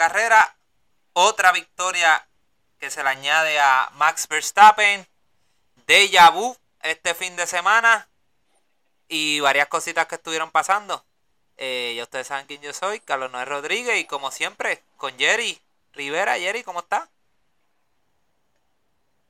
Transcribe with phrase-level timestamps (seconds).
[0.00, 0.56] carrera,
[1.12, 2.26] otra victoria
[2.78, 5.06] que se le añade a Max Verstappen,
[5.86, 8.08] Deja vu este fin de semana
[9.08, 11.04] y varias cositas que estuvieron pasando.
[11.58, 15.60] Eh, ya ustedes saben quién yo soy, Carlos Noé Rodríguez y como siempre con Jerry
[15.92, 16.38] Rivera.
[16.38, 17.10] Jerry, ¿cómo está?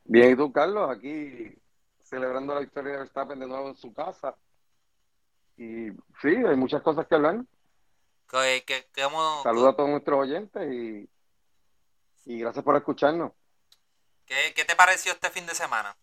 [0.04, 0.88] Bien, ¿y tú, Carlos?
[0.88, 1.52] Aquí
[2.04, 4.36] celebrando la victoria de Verstappen de nuevo en su casa.
[5.56, 5.90] Y
[6.22, 7.40] sí, hay muchas cosas que hablar.
[8.30, 8.86] Que,
[9.42, 11.10] Saludos a todos nuestros oyentes y,
[12.26, 13.32] y gracias por escucharnos.
[14.24, 15.96] ¿Qué, ¿Qué te pareció este fin de semana?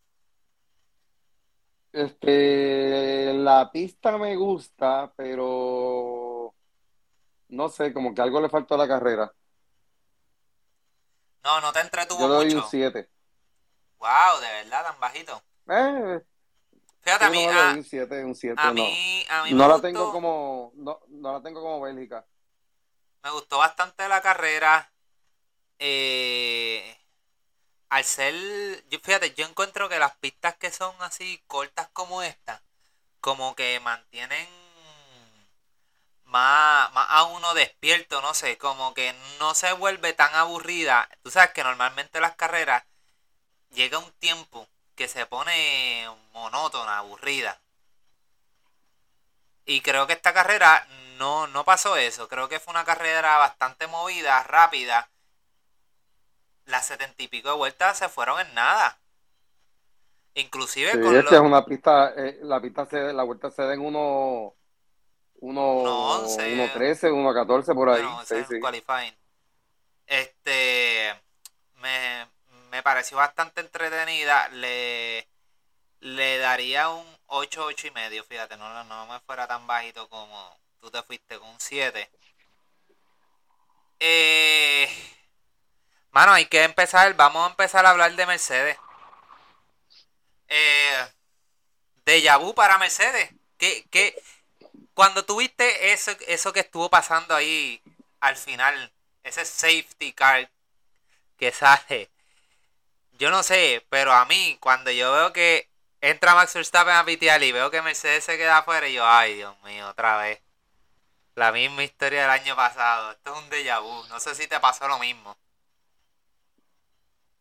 [1.94, 6.54] Este, la pista me gusta, pero
[7.48, 9.34] no sé, como que algo le faltó a la carrera.
[11.46, 13.10] No, no te entretuvo Yo le doy un 7.
[14.00, 15.42] Wow, de verdad, tan bajito.
[15.70, 16.22] Eh,
[17.08, 18.74] Fíjate, a mí, no, a, un 7, un 7, a no.
[18.74, 22.26] mí, a mí no la gustó, tengo como, no, no la tengo como Bélgica.
[23.24, 24.92] me gustó bastante la carrera.
[25.80, 26.98] Eh,
[27.88, 28.36] al ser,
[28.90, 32.62] yo, fíjate, yo encuentro que las pistas que son así cortas como esta,
[33.22, 34.50] como que mantienen
[36.26, 41.08] más, más a uno despierto, no sé, como que no se vuelve tan aburrida.
[41.24, 42.84] Tú sabes que normalmente las carreras
[43.72, 47.62] llega un tiempo que se pone monótona, aburrida.
[49.66, 50.88] Y creo que esta carrera
[51.20, 52.28] no, no pasó eso.
[52.28, 55.12] Creo que fue una carrera bastante movida, rápida.
[56.66, 59.00] Las setenta y pico de vueltas se fueron en nada.
[60.36, 61.34] Inclusive Sí, con esta los...
[61.36, 64.56] es una pista, eh, la pista se, la vuelta se da en uno,
[65.42, 66.42] uno, Uno once.
[66.42, 68.04] uno 13, uno 14 por ahí.
[68.04, 68.56] Bueno, Sí, sí.
[68.60, 69.16] qualifying.
[70.08, 70.77] Este
[72.98, 74.50] pareció bastante entretenida.
[74.50, 75.28] Le,
[76.00, 80.60] le daría un 8, 8 y medio, fíjate, no, no me fuera tan bajito como
[80.80, 82.10] tú te fuiste con un 7.
[84.00, 84.90] Eh,
[86.12, 88.78] mano, hay que empezar, vamos a empezar a hablar de Mercedes.
[90.48, 91.08] Eh,
[92.04, 93.30] Déjà vu para Mercedes.
[93.60, 94.20] ¿Qué, qué,
[94.96, 97.80] cuando tuviste eso, eso que estuvo pasando ahí
[98.22, 98.92] al final,
[99.24, 100.50] ese safety car
[101.38, 102.10] que sale,
[103.18, 105.70] yo no sé, pero a mí, cuando yo veo que
[106.02, 109.36] entra Max Verstappen a pitear y veo que Mercedes se queda afuera, y yo, ay,
[109.36, 110.42] Dios mío, otra vez.
[111.36, 113.12] La misma historia del año pasado.
[113.12, 114.04] Esto es un déjà vu.
[114.10, 115.38] No sé si te pasó lo mismo.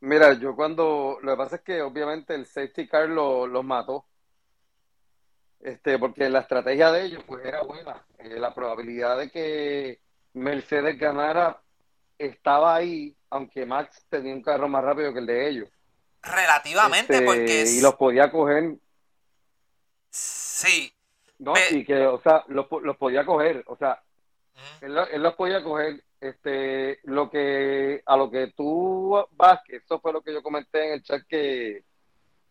[0.01, 4.07] Mira, yo cuando, lo que pasa es que obviamente el safety car lo- los mató,
[5.61, 8.07] este, porque la estrategia de ellos pues era buena.
[8.19, 10.01] Eh, la probabilidad de que
[10.35, 11.63] Mercedes ganara
[12.19, 15.69] estaba ahí, aunque Max tenía un carro más rápido que el de ellos.
[16.23, 18.77] Relativamente, Este, porque y los podía coger,
[20.11, 20.93] sí.
[21.39, 21.53] ¿no?
[21.55, 24.03] Pe- Y que, o sea, los, los podía coger, o sea,
[24.55, 24.87] Ujú.
[24.87, 29.77] él, lo- él los podía coger, este, lo que, a lo que tú vas, que
[29.77, 31.85] eso fue lo que yo comenté en el chat que,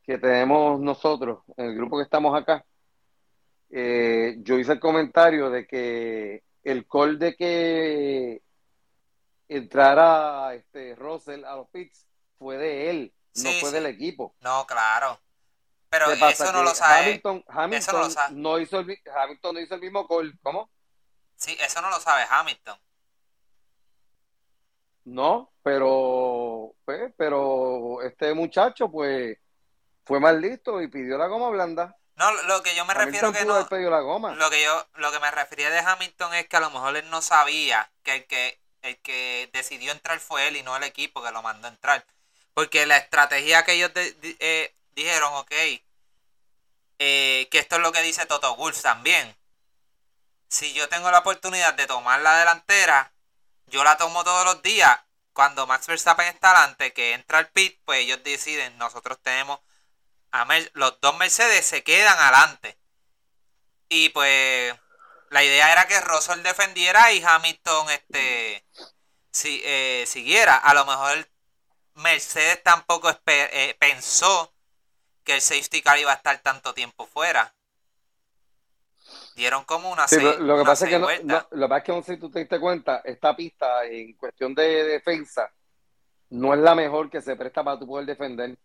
[0.03, 2.63] que tenemos nosotros, en el grupo que estamos acá,
[3.71, 8.41] eh, yo hice el comentario de que el call de que
[9.47, 12.07] entrara este Russell a los pits
[12.37, 13.75] fue de él, no fue sí.
[13.75, 14.35] del equipo.
[14.41, 15.19] No, claro.
[15.89, 17.05] Pero eso no Que lo sabe.
[17.05, 18.35] Hamilton, Hamilton eso no lo sabe.
[18.35, 20.69] no hizo el, mi- Hamilton no hizo el mismo call, ¿cómo?
[21.37, 22.79] Sí, eso no lo sabe Hamilton.
[25.05, 29.37] No, pero, pues, pero este muchacho, pues,
[30.05, 31.95] fue más listo y pidió la goma blanda.
[32.15, 33.89] No, lo que yo me refiero Hamilton que pudo no.
[33.89, 34.35] la goma.
[34.35, 37.09] Lo que yo, lo que me refería de Hamilton es que a lo mejor él
[37.09, 41.23] no sabía que el que, el que decidió entrar fue él y no el equipo
[41.23, 42.05] que lo mandó entrar.
[42.53, 45.51] Porque la estrategia que ellos eh, dijeron, ok,
[46.99, 49.35] eh, que esto es lo que dice Toto Wolff también.
[50.47, 53.11] Si yo tengo la oportunidad de tomar la delantera,
[53.67, 54.97] yo la tomo todos los días.
[55.33, 59.59] Cuando Max Verstappen está adelante, que entra al pit, pues ellos deciden, nosotros tenemos
[60.31, 62.77] a Mer- los dos Mercedes se quedan adelante.
[63.89, 64.73] Y pues
[65.35, 68.63] la idea era que Russell defendiera y Hamilton este
[69.31, 70.55] si, eh, siguiera.
[70.55, 71.27] A lo mejor
[71.95, 74.53] Mercedes tampoco eh, pensó
[75.25, 77.53] que el safety car iba a estar tanto tiempo fuera.
[79.35, 81.83] Dieron como una Sí, seis, lo que pasa es que no, lo que pasa es
[81.83, 85.51] que no sé si tú te diste cuenta, esta pista en cuestión de defensa
[86.29, 88.57] no es la mejor que se presta para tú poder defender.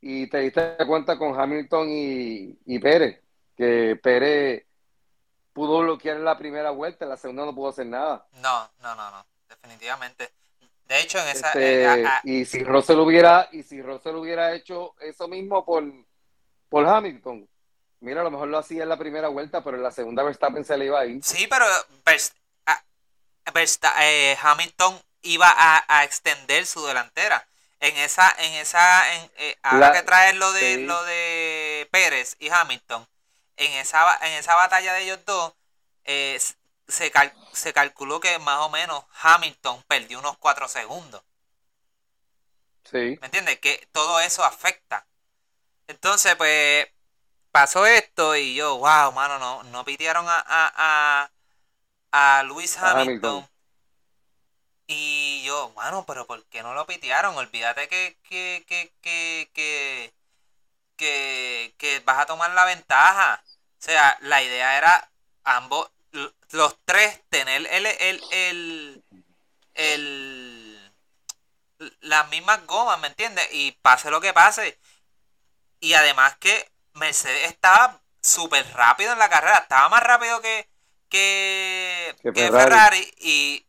[0.00, 3.20] Y te diste cuenta con Hamilton y, y Pérez,
[3.54, 4.67] que Pérez
[5.58, 8.26] pudo bloquear en la primera vuelta, en la segunda no pudo hacer nada.
[8.32, 10.32] No, no, no, no, definitivamente.
[10.86, 11.48] De hecho, en esa...
[11.48, 15.64] Este, eh, a- a- y si Russell hubiera, y si Russell hubiera hecho eso mismo
[15.64, 15.84] por,
[16.70, 17.46] por Hamilton,
[18.00, 20.64] mira, a lo mejor lo hacía en la primera vuelta, pero en la segunda Verstappen
[20.64, 21.22] se le iba a ir.
[21.22, 21.66] sí, pero
[22.06, 22.32] Vers-
[22.66, 22.82] a-
[24.02, 27.46] eh, Hamilton iba a, extender su delantera.
[27.80, 32.48] En esa, en esa, en, eh, ahora que traer lo de lo de Pérez y
[32.48, 33.06] Hamilton,
[33.58, 35.54] en esa, en esa batalla de ellos dos,
[36.04, 36.40] eh,
[36.88, 37.12] se,
[37.52, 41.22] se calculó que más o menos Hamilton perdió unos cuatro segundos.
[42.84, 43.18] Sí.
[43.20, 43.58] ¿Me entiendes?
[43.60, 45.06] Que todo eso afecta.
[45.86, 46.88] Entonces, pues,
[47.50, 51.30] pasó esto y yo, wow, mano, no, no pidieron a, a,
[52.12, 53.48] a, a Luis Hamilton.
[54.86, 57.36] Y yo, mano, pero ¿por qué no lo pitearon?
[57.36, 60.14] Olvídate que, que, que, que, que,
[60.98, 63.42] que, que vas a tomar la ventaja.
[63.46, 65.10] O sea, la idea era
[65.44, 65.90] ambos,
[66.50, 69.04] los tres, tener el, el, el,
[69.74, 70.92] el,
[72.00, 73.48] las mismas gomas, ¿me entiendes?
[73.52, 74.78] Y pase lo que pase.
[75.80, 80.68] Y además que Mercedes estaba súper rápido en la carrera, estaba más rápido que,
[81.08, 83.14] que, Ferrari.
[83.18, 83.64] y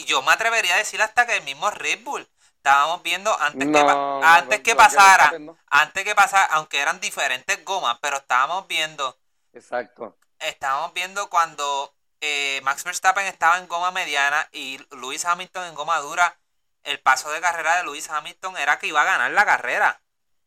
[0.00, 2.26] y yo me atrevería a decir hasta que el mismo Red Bull
[2.60, 5.32] estábamos viendo antes que antes que pasara,
[5.68, 9.16] antes que pasara, aunque eran diferentes gomas, pero estábamos viendo.
[9.54, 10.16] Exacto.
[10.38, 15.98] Estábamos viendo cuando eh, Max Verstappen estaba en goma mediana y Lewis Hamilton en goma
[16.00, 16.38] dura.
[16.82, 20.02] El paso de carrera de Lewis Hamilton era que iba a ganar la carrera.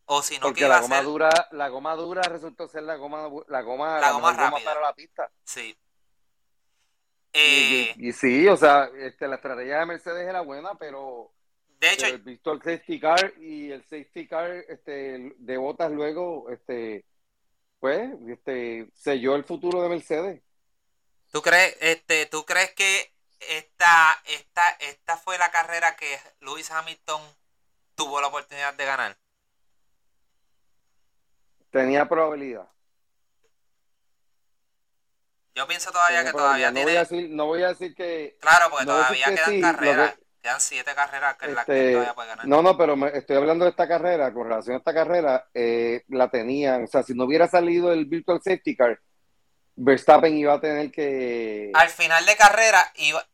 [0.06, 3.30] O si no que iba la goma dura, la goma dura resultó ser la goma
[3.48, 5.32] la goma, la, goma, para la pista.
[5.44, 5.76] Sí.
[7.36, 11.33] Eh, y, sí, o sea, este, la estrategia de Mercedes era buena, pero,
[11.84, 16.50] de hecho, el, visto el safety car y el safety car este, de botas luego,
[16.50, 17.04] este,
[17.78, 20.42] pues, este, selló el futuro de Mercedes.
[21.30, 23.12] ¿Tú crees, este, tú crees que
[23.50, 27.22] esta, esta, esta fue la carrera que Lewis Hamilton
[27.96, 29.18] tuvo la oportunidad de ganar?
[31.70, 32.70] Tenía probabilidad.
[35.54, 36.92] Yo pienso todavía que todavía no tiene...
[36.92, 38.38] Voy a decir, no voy a decir que...
[38.40, 40.16] Claro, porque todavía quedan carreras.
[40.44, 42.46] Quedan siete carreras que, que este, todavía puede ganar.
[42.46, 44.34] No, no, pero me, estoy hablando de esta carrera.
[44.34, 46.84] Con relación a esta carrera, eh, la tenían...
[46.84, 49.00] O sea, si no hubiera salido el Virtual Safety Car,
[49.78, 51.72] Verstappen iba a tener que...
[51.74, 53.26] Al final de carrera iba...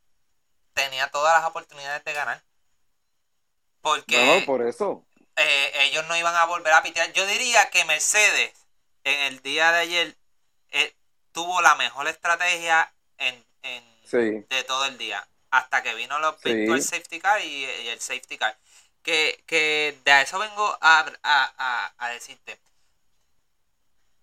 [0.75, 2.43] tenía todas las oportunidades de ganar.
[3.81, 4.39] Porque...
[4.39, 5.03] No, por eso.
[5.35, 7.11] Eh, ellos no iban a volver a pitear.
[7.13, 8.53] Yo diría que Mercedes
[9.03, 10.17] en el día de ayer
[10.69, 10.93] eh,
[11.31, 13.43] tuvo la mejor estrategia en,
[14.11, 15.27] de todo el día.
[15.51, 18.57] Hasta que vino los Virtual Safety Car y, el Safety Car.
[19.03, 22.59] Que, que de eso vengo a, a, a, decirte.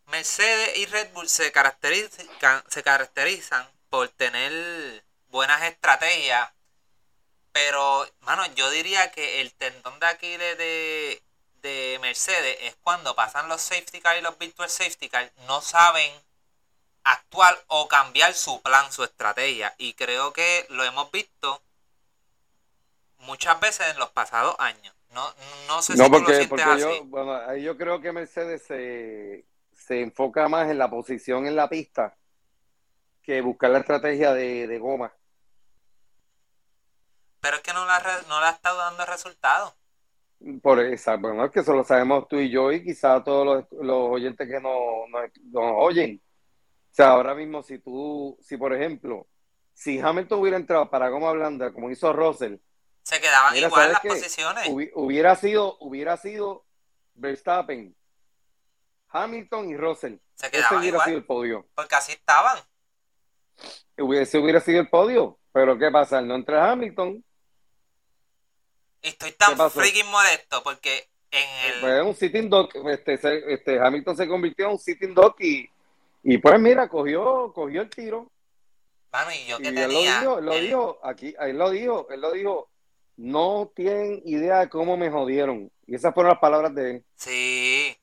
[0.06, 2.28] Mercedes y Red Bull se caracterizan,
[2.68, 6.50] se caracterizan por tener buenas estrategias.
[7.52, 11.22] Pero, mano, yo diría que el tendón de Aquiles de,
[11.62, 16.12] de Mercedes es cuando pasan los safety car y los virtual safety car, no saben
[17.06, 19.74] actuar o cambiar su plan, su estrategia.
[19.78, 21.62] Y creo que lo hemos visto
[23.20, 24.94] muchas veces en los pasados años.
[25.12, 25.32] No,
[25.68, 30.48] no sé si porque, lo porque Yo, bueno, yo creo que Mercedes se, se, enfoca
[30.48, 32.14] más en la posición en la pista
[33.22, 35.12] que buscar la estrategia de, goma.
[37.40, 39.74] Pero es que no la, no la ha estado dando resultados.
[40.60, 43.82] Por esa, bueno, es que eso lo sabemos tú y yo y quizá todos los,
[43.82, 46.20] los oyentes que nos, nos oyen.
[46.96, 49.26] O sea, ahora mismo si tú, si por ejemplo,
[49.74, 52.56] si Hamilton hubiera entrado para goma blanda como hizo Russell,
[53.02, 54.66] se quedaban igual las posiciones.
[54.94, 56.64] Hubiera sido, hubiera sido
[57.12, 57.94] Verstappen,
[59.08, 60.14] Hamilton y Russell.
[60.36, 61.68] Se quedaban hubiera sido el podio.
[61.74, 62.60] Porque así estaban.
[63.94, 65.38] Ese hubiera sido el podio.
[65.52, 66.22] Pero ¿qué pasa?
[66.22, 67.22] No entra Hamilton.
[69.02, 71.80] Y estoy tan freaking molesto porque en el...
[71.82, 72.74] Pues un sitting duck.
[72.86, 75.70] Este, este, Hamilton se convirtió en un sitting duck y
[76.22, 78.30] y pues mira, cogió, cogió el tiro.
[79.10, 79.84] Bueno, y yo que tenía...
[79.84, 82.70] Él lo dijo, lo dijo, aquí, él lo dijo, él lo dijo,
[83.16, 85.70] no tienen idea de cómo me jodieron.
[85.86, 87.04] Y esas fueron las palabras de él.
[87.14, 87.96] Sí.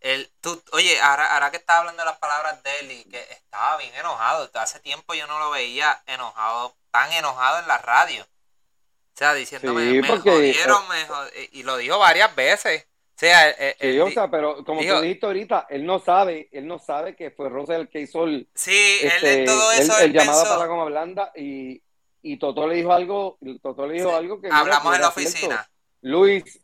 [0.00, 3.20] El, tú, oye, ahora, ahora que estaba hablando de las palabras de él y que
[3.30, 8.24] estaba bien enojado, hace tiempo yo no lo veía enojado, tan enojado en la radio.
[8.24, 11.06] O sea, diciéndome, me jodieron, me
[11.52, 12.86] y lo dijo varias veces
[13.22, 16.80] sea, eh, sí, o sea, pero como tú dijiste ahorita, él no sabe, él no
[16.80, 20.42] sabe que fue Rosa el que hizo el, sí, él este, todo eso, el, llamado
[20.42, 21.80] para la goma blanda y,
[22.20, 25.70] y Toto le dijo algo, Toto le dijo algo que hablamos en la oficina.
[26.00, 26.60] Luis,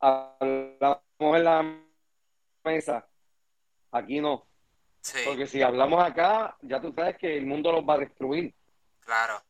[0.00, 1.80] hablamos en la
[2.64, 3.06] mesa,
[3.92, 4.44] aquí no.
[5.02, 5.18] Sí.
[5.24, 8.52] Porque si hablamos acá, ya tú sabes que el mundo los va a destruir.
[9.04, 9.40] Claro.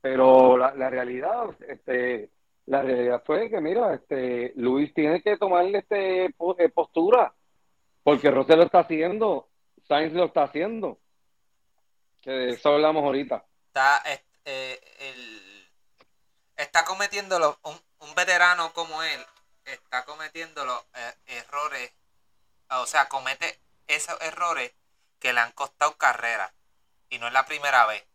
[0.00, 2.30] Pero la, la realidad, este,
[2.70, 7.34] la realidad fue que, mira, este Luis tiene que tomarle este eh, postura,
[8.04, 9.48] porque Rosé lo está haciendo,
[9.88, 11.00] Sainz lo está haciendo.
[12.22, 13.44] Que de eso hablamos ahorita.
[13.66, 14.04] Está,
[14.44, 14.80] eh,
[16.56, 17.74] está cometiendo un,
[18.08, 19.20] un veterano como él,
[19.64, 21.92] está cometiendo los eh, errores,
[22.70, 23.58] o sea, comete
[23.88, 24.72] esos errores
[25.18, 26.52] que le han costado carrera.
[27.08, 28.06] Y no es la primera vez.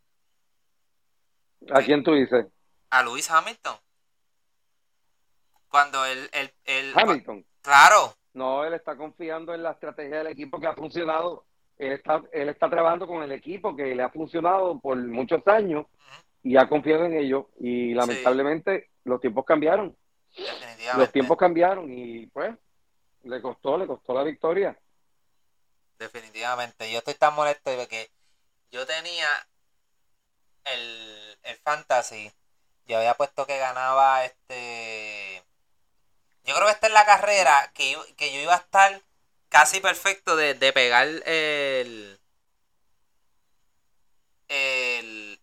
[1.73, 2.45] ¿A quién tú dices?
[2.89, 3.77] A Luis Hamilton.
[5.75, 6.29] Cuando él...
[6.63, 7.45] el Hamilton.
[7.61, 8.15] Claro.
[8.31, 11.43] No, él está confiando en la estrategia del equipo que ha funcionado.
[11.77, 15.85] Él está, él está trabajando con el equipo que le ha funcionado por muchos años
[16.43, 17.49] y ha confiado en ello.
[17.59, 19.97] Y lamentablemente los tiempos cambiaron.
[20.95, 22.55] Los tiempos cambiaron y pues
[23.23, 24.79] le costó, le costó la victoria.
[25.99, 26.89] Definitivamente.
[26.89, 28.09] Yo estoy tan molesto porque
[28.71, 29.27] yo tenía
[30.63, 32.31] el, el fantasy.
[32.85, 35.43] Yo había puesto que ganaba este.
[36.45, 39.01] Yo creo que esta es la carrera que, yo, que yo iba a estar
[39.49, 42.19] casi perfecto de, de pegar el
[44.47, 45.39] el,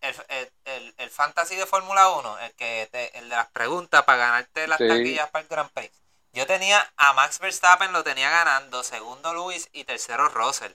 [0.65, 4.79] el, el, fantasy de Fórmula 1, el que el de las preguntas para ganarte las
[4.79, 5.93] taquillas para el Grand Prix.
[6.33, 10.71] Yo tenía a Max Verstappen, lo tenía ganando, segundo Luis y tercero Russell.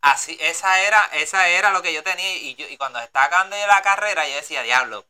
[0.00, 2.36] Así, esa era, esa era lo que yo tenía.
[2.36, 5.04] Y, yo, y cuando estaba acabando la carrera, yo decía, diablo,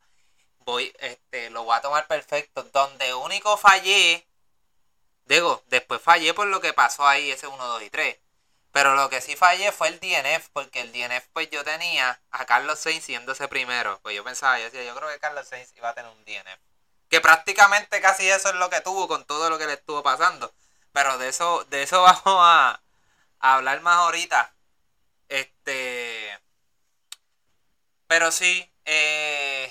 [0.69, 2.63] voy, este, lo voy a tomar perfecto.
[2.65, 4.27] Donde único fallé,
[5.25, 8.19] digo, después fallé por lo que pasó ahí, ese 1, 2 y 3.
[8.73, 12.45] Pero lo que sí fallé fue el DNF, porque el DNF pues yo tenía a
[12.47, 13.99] Carlos Sainz siéndose primero.
[14.03, 16.61] Pues yo pensaba, yo decía, yo creo que Carlos Sainz iba a tener un DNF.
[17.09, 20.53] Que prácticamente casi eso es lo que tuvo con todo lo que le estuvo pasando.
[20.93, 22.83] Pero de eso, de eso vamos a,
[23.41, 24.53] a hablar más ahorita.
[25.29, 26.39] Este.
[28.07, 29.71] Pero sí, eh,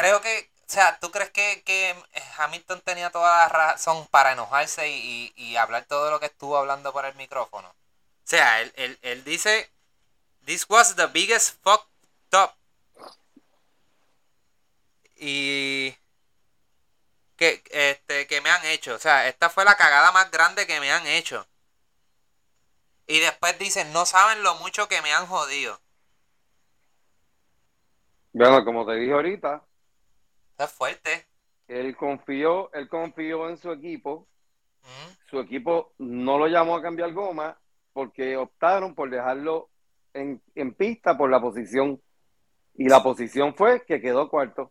[0.00, 1.94] creo que, o sea, ¿tú crees que, que
[2.38, 6.92] Hamilton tenía toda la razón para enojarse y, y, hablar todo lo que estuvo hablando
[6.92, 7.68] por el micrófono?
[7.68, 7.74] O
[8.24, 9.70] sea, él, él, él dice,
[10.44, 11.86] This was the biggest fuck
[12.32, 12.52] up.
[15.16, 15.94] Y
[17.36, 18.94] que, este, que me han hecho.
[18.94, 21.46] O sea, esta fue la cagada más grande que me han hecho.
[23.06, 25.80] Y después dicen, no saben lo mucho que me han jodido.
[28.32, 29.62] Bueno, como te dije ahorita.
[30.60, 31.26] Es fuerte.
[31.68, 34.28] Él confió, él confió en su equipo.
[35.30, 37.58] Su equipo no lo llamó a cambiar goma
[37.92, 39.70] porque optaron por dejarlo
[40.12, 40.42] en,
[40.74, 42.02] pista por la posición.
[42.74, 44.70] Y la posición fue que quedó cuarto.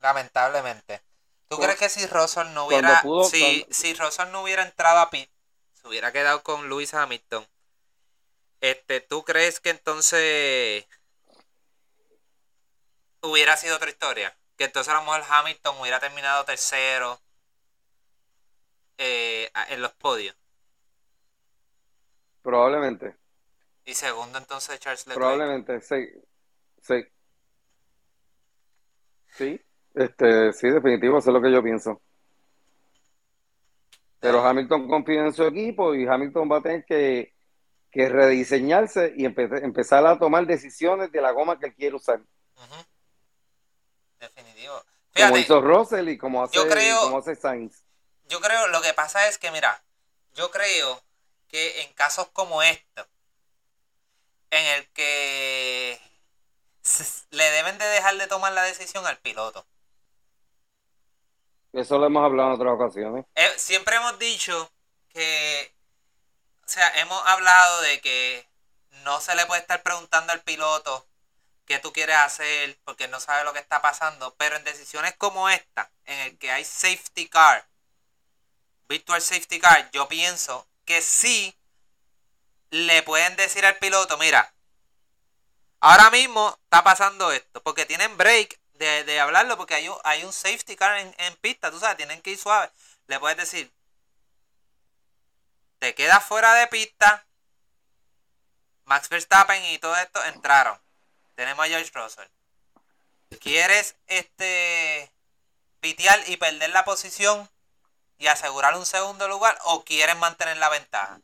[0.00, 1.02] Lamentablemente.
[1.48, 5.28] ¿Tú crees que si Russell no hubiera si, si Russell no hubiera entrado a pit
[5.74, 7.46] se hubiera quedado con Lewis Hamilton,
[8.60, 10.86] este, ¿tú crees que entonces
[13.22, 14.36] hubiera sido otra historia?
[14.60, 17.18] Que entonces a lo mejor Hamilton hubiera terminado tercero
[18.98, 20.36] eh, en los podios.
[22.42, 23.16] Probablemente.
[23.86, 25.18] Y segundo entonces Charles Leclerc.
[25.18, 26.06] Probablemente, sí.
[26.82, 27.06] Sí.
[29.28, 29.60] Sí,
[29.94, 32.02] este, sí, definitivo, eso es lo que yo pienso.
[34.18, 37.32] Pero Hamilton confía en su equipo y Hamilton va a tener que,
[37.94, 42.20] rediseñarse y empezar a tomar decisiones de la goma que él quiere usar.
[44.20, 44.84] Definitivo.
[45.16, 46.58] como hizo Russell y como hace,
[47.00, 47.82] como hace Sainz.
[48.28, 49.82] Yo creo, lo que pasa es que, mira,
[50.34, 51.02] yo creo
[51.48, 53.06] que en casos como estos,
[54.50, 56.00] en el que
[57.30, 59.66] le deben de dejar de tomar la decisión al piloto.
[61.72, 63.26] Eso lo hemos hablado en otras ocasiones.
[63.34, 64.70] Eh, siempre hemos dicho
[65.08, 65.72] que,
[66.64, 68.46] o sea, hemos hablado de que
[69.04, 71.06] no se le puede estar preguntando al piloto
[71.70, 75.48] qué tú quieres hacer porque no sabe lo que está pasando, pero en decisiones como
[75.48, 77.64] esta, en el que hay safety car,
[78.88, 81.56] virtual safety car, yo pienso que sí
[82.70, 84.52] le pueden decir al piloto, mira,
[85.78, 90.32] ahora mismo está pasando esto, porque tienen break de, hablarlo porque hay un, hay un
[90.32, 92.68] safety car en, pista, tú sabes, tienen que ir suave.
[93.06, 93.72] Le puedes decir,
[95.78, 97.24] te quedas fuera de pista.
[98.86, 100.76] Max Verstappen y todo esto entraron.
[101.40, 102.28] Tenemos a George Russell.
[103.40, 105.10] ¿Quieres este
[105.80, 107.48] pitear y perder la posición
[108.18, 111.18] y asegurar un segundo lugar o quieres mantener la ventaja?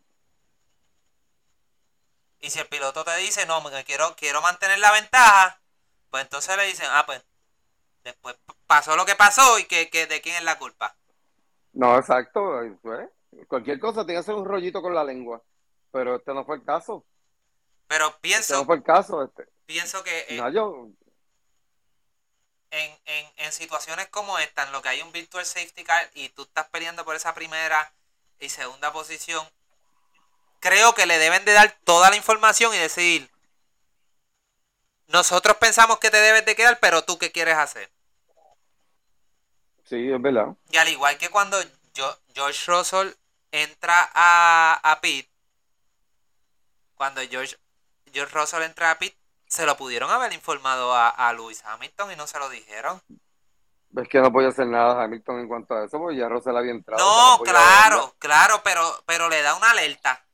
[2.40, 5.60] Y si el piloto te dice, no, quiero, quiero mantener la ventaja,
[6.08, 7.22] pues entonces le dicen, ah, pues
[8.02, 10.96] después pasó lo que pasó y que, de quién es la culpa.
[11.74, 12.62] No, exacto.
[13.48, 15.42] cualquier cosa tiene que ser un rollito con la lengua.
[15.92, 17.04] Pero este no fue el caso.
[17.86, 18.54] Pero pienso.
[18.54, 19.22] Este no fue el caso.
[19.22, 19.48] Este.
[19.66, 20.26] Pienso que.
[20.32, 20.88] no, yo...
[22.70, 26.28] en, en, en situaciones como esta, en lo que hay un virtual safety car y
[26.30, 27.92] tú estás peleando por esa primera
[28.38, 29.48] y segunda posición,
[30.60, 33.30] creo que le deben de dar toda la información y decir,
[35.06, 37.90] nosotros pensamos que te debes de quedar, pero tú qué quieres hacer.
[39.84, 40.56] Sí, es verdad.
[40.70, 41.56] Y al igual que cuando
[42.34, 43.12] George Russell
[43.52, 45.30] entra a, a Pete,
[46.96, 47.56] cuando George,
[48.16, 52.16] George Russell entra a Pete, se lo pudieron haber informado a, a Lewis Hamilton y
[52.16, 53.02] no se lo dijeron.
[53.94, 56.72] Es que no podía hacer nada Hamilton en cuanto a eso, porque ya Russell había
[56.72, 57.04] entrado.
[57.04, 60.24] No, claro, claro, pero, pero le da una alerta.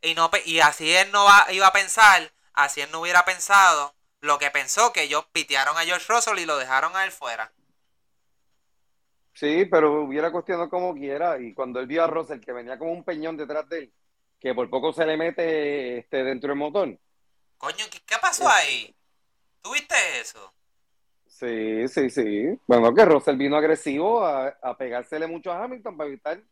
[0.00, 3.94] Y, no, y así él no va, iba a pensar, así él no hubiera pensado
[4.20, 7.52] lo que pensó, que ellos pitearon a George Russell y lo dejaron a él fuera.
[9.34, 11.38] Sí, pero hubiera cuestionado como quiera.
[11.38, 13.92] Y cuando él vio a Russell, que venía como un peñón detrás de él,
[14.40, 16.98] que por poco se le mete este, dentro del motor.
[17.58, 18.94] Coño, ¿qué, pasó ahí?
[19.62, 20.52] ¿Tuviste eso?
[21.26, 22.58] Sí, sí, sí.
[22.66, 26.42] Bueno, que Russell vino agresivo a, a pegársele mucho a Hamilton para evitar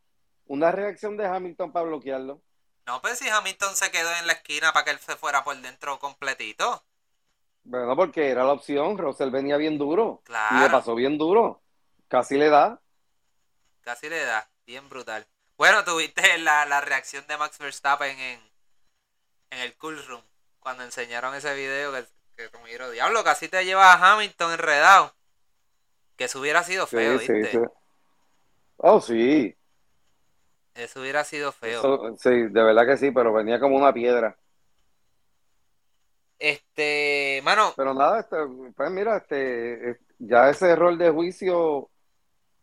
[0.46, 2.42] una reacción de Hamilton para bloquearlo.
[2.86, 5.56] No, pues si Hamilton se quedó en la esquina para que él se fuera por
[5.56, 6.84] dentro completito.
[7.64, 8.98] Bueno, porque era la opción.
[8.98, 10.20] Russell venía bien duro.
[10.24, 10.56] Claro.
[10.56, 11.62] Y le pasó bien duro.
[12.08, 12.80] Casi le da.
[13.80, 14.48] Casi le da.
[14.66, 15.26] Bien brutal.
[15.56, 18.40] Bueno, tuviste la, la reacción de Max Verstappen en,
[19.50, 20.22] en el Cool Room.
[20.64, 22.04] Cuando enseñaron ese video que,
[22.36, 25.14] que como yo diablo, casi te lleva a Hamilton enredado.
[26.16, 27.44] Que eso hubiera sido feo, ¿viste?
[27.44, 27.58] Sí, sí.
[28.78, 29.54] Oh, sí.
[30.74, 32.16] Eso hubiera sido feo.
[32.16, 34.38] sí, de verdad que sí, pero venía como una piedra.
[36.38, 37.74] Este, mano.
[37.76, 38.36] Pero nada, este,
[38.74, 41.90] pues mira, este, ya ese error de juicio,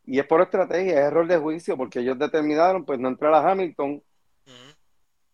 [0.06, 3.52] y es por estrategia, es error de juicio, porque ellos determinaron pues no entrar a
[3.52, 4.04] Hamilton,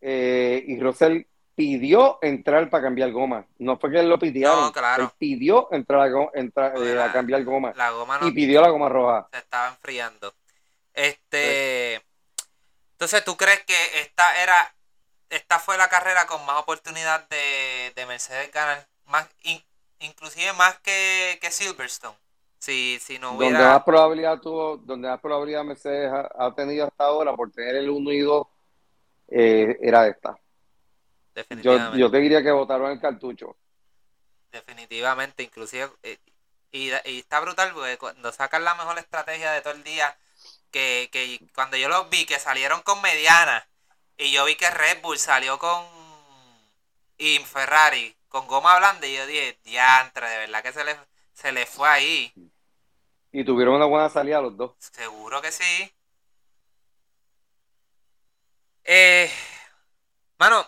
[0.01, 1.23] eh, y Russell
[1.58, 3.48] pidió entrar para cambiar goma.
[3.58, 4.62] No fue que él lo pidieron.
[4.62, 5.06] No, claro.
[5.06, 7.74] Él pidió entrar a, entrar, eh, a cambiar goma.
[7.76, 9.28] La goma y pidió la goma roja.
[9.32, 10.36] Se estaba enfriando.
[10.93, 11.96] Este.
[12.91, 14.56] Entonces, ¿tú crees que esta era
[15.32, 18.86] esta fue la carrera con más oportunidad de, Mercedes ganar?
[19.08, 19.28] Más,
[20.00, 22.15] inclusive más que, Silverstone.
[22.60, 23.58] Si, si no hubiera...
[23.58, 27.89] Donde más probabilidad tuvo, donde más probabilidad Mercedes ha, tenido hasta ahora por tener el
[27.89, 28.48] 1 y 2
[29.30, 30.38] eh, era esta.
[31.38, 32.00] Definitivamente.
[32.00, 33.56] Yo, te diría que votaron el cartucho.
[34.52, 36.17] Definitivamente, inclusive eh,
[36.71, 40.17] y, y, está brutal porque cuando sacan la mejor estrategia de todo el día
[40.71, 43.67] que, que cuando yo los vi que salieron con mediana
[44.17, 45.86] y yo vi que Red Bull salió con
[47.19, 50.95] y Ferrari con goma blanda y yo dije, diantre, de verdad que se le,
[51.34, 52.34] se le fue ahí.
[53.32, 54.71] Y tuvieron una buena salida los dos.
[54.80, 55.93] Seguro que sí.
[58.84, 59.30] Eh,
[60.39, 60.67] mano,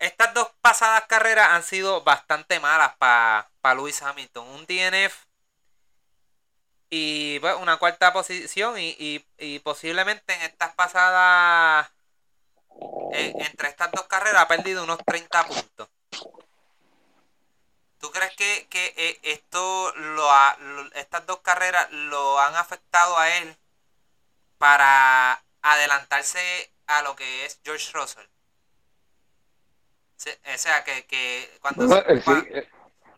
[0.00, 4.48] estas dos pasadas carreras han sido bastante malas para pa Lewis Hamilton.
[4.48, 5.14] Un DNF
[6.88, 9.24] y pues, una cuarta posición y,
[9.62, 11.90] posiblemente en estas pasadas,
[13.12, 15.88] entre estas dos carreras ha perdido unos 30 puntos.
[17.98, 20.26] ¿Tú crees que, eh, esto lo,
[20.94, 23.56] estas dos carreras lo han afectado a él
[24.56, 28.26] para adelantarse a lo que es George Russell?
[30.20, 32.68] O sea, que, cuando, eh.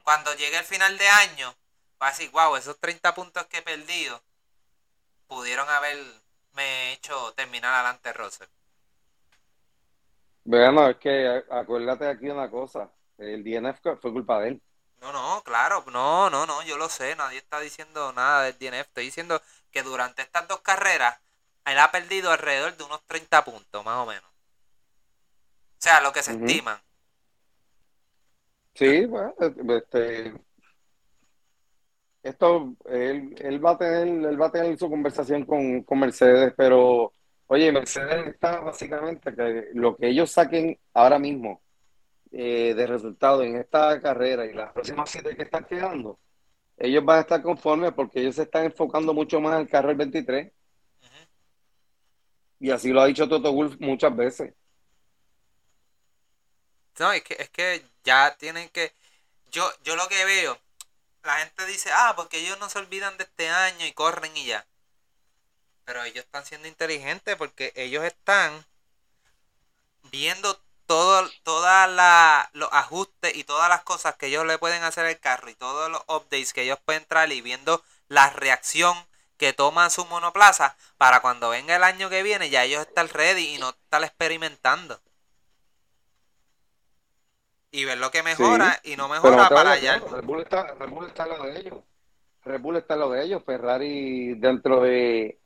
[0.04, 1.54] cuando llegue el final de año,
[2.00, 4.22] va a decir, wow, esos 30 puntos que he perdido
[5.26, 8.48] pudieron haberme hecho terminar adelante Russell.
[10.44, 12.88] Bueno, es que acuérdate aquí una cosa,
[13.18, 14.62] el DNF fue culpa de él.
[15.00, 18.86] No, no, claro, no, no, no, yo lo sé, nadie está diciendo nada del DNF,
[18.86, 21.18] estoy diciendo que durante estas dos carreras
[21.64, 24.24] él ha perdido alrededor de unos 30 puntos, más o menos.
[24.24, 26.80] O sea, lo que se estiman.
[28.74, 30.32] Sí, bueno, este,
[32.22, 37.12] esto, él, él, va a tener, él va a tener su conversación con, Mercedes, pero
[37.48, 41.60] oye, Mercedes está básicamente que lo que ellos saquen ahora mismo
[42.30, 46.18] eh, de resultado en esta carrera y las próximas siete que están quedando,
[46.76, 49.90] ellos van a estar conformes porque ellos se están enfocando mucho más en el carro
[49.90, 50.52] el 23.
[52.60, 54.54] Y así lo ha dicho Toto Wolf muchas veces.
[57.02, 58.94] No, es que, es que ya tienen que.
[59.50, 60.56] Yo, yo lo que veo
[61.24, 64.46] la gente dice, ah, porque ellos no se olvidan de este año y corren y
[64.46, 64.64] ya.
[65.84, 68.64] Pero ellos están siendo inteligentes porque ellos están
[70.12, 71.90] viendo todo, todos
[72.52, 75.90] los ajustes y todas las cosas que ellos le pueden hacer al carro y todos
[75.90, 78.96] los updates que ellos pueden traer y viendo la reacción
[79.38, 83.54] que toman su monoplaza para cuando venga el año que viene ya ellos están ready
[83.54, 85.00] y no están experimentando
[87.72, 89.98] y ver lo que mejora y no mejora para allá.
[89.98, 91.78] Red Bull está, Red Bull está lo de ellos.
[92.44, 93.42] Red Bull está lo de ellos.
[93.44, 95.40] Ferrari dentro de,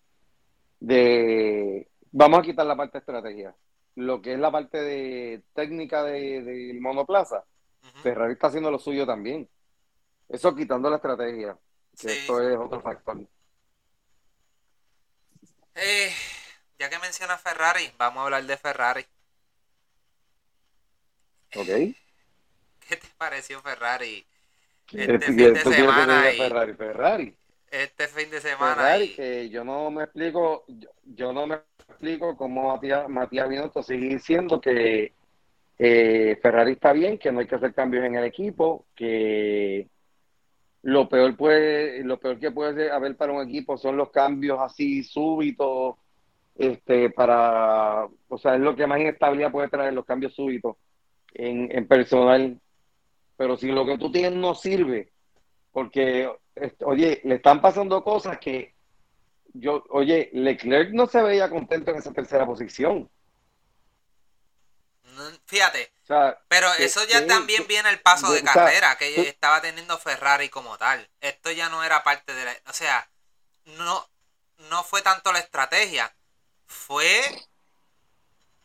[0.81, 1.89] de...
[2.11, 3.55] Vamos a quitar la parte de estrategia.
[3.95, 7.45] Lo que es la parte de técnica del de, monoplaza.
[8.03, 9.49] Ferrari está haciendo lo suyo también.
[10.29, 11.57] Eso quitando la estrategia,
[11.97, 12.19] que Sí.
[12.19, 13.21] esto es otro factor.
[15.77, 16.13] Eh,
[16.79, 19.07] ya que menciona Ferrari, vamos a hablar de Ferrari.
[21.55, 21.69] ¿Ok?
[22.89, 24.25] ¿Qué te pareció Ferrari
[24.87, 27.37] ¿Qué- Este qué- fin de semana y- Ferrari, Ferrari.
[27.71, 28.75] este fin de semana?
[28.77, 31.57] Ferrari, y- que yo no me explico, yo, yo no me
[31.89, 35.13] explico cómo Matías, Matías Binotto sigue diciendo que
[35.79, 39.89] eh, Ferrari está bien, que no hay que hacer cambios en el equipo, que
[40.83, 45.03] lo peor puede, lo peor que puede haber para un equipo son los cambios así
[45.03, 45.97] súbitos,
[46.55, 50.77] este, para, o sea, es lo que más inestabilidad puede traer los cambios súbitos
[51.35, 52.59] en, en personal.
[53.37, 55.13] Pero si lo que tú tienes no sirve,
[55.73, 58.75] porque, este, oye, le están pasando cosas que
[59.53, 63.11] yo, oye, Leclerc no se veía contento en esa tercera posición.
[65.05, 68.41] no- fíjate, O sea, pero que- eso ya que- también que- viene el paso de
[68.41, 71.09] o sea, carrera que estaba teniendo Ferrari como tal.
[71.23, 72.55] Esto ya no era parte de la...
[72.69, 73.09] O sea,
[73.79, 74.07] no,
[74.71, 76.15] no fue tanto la estrategia,
[76.67, 77.23] fue...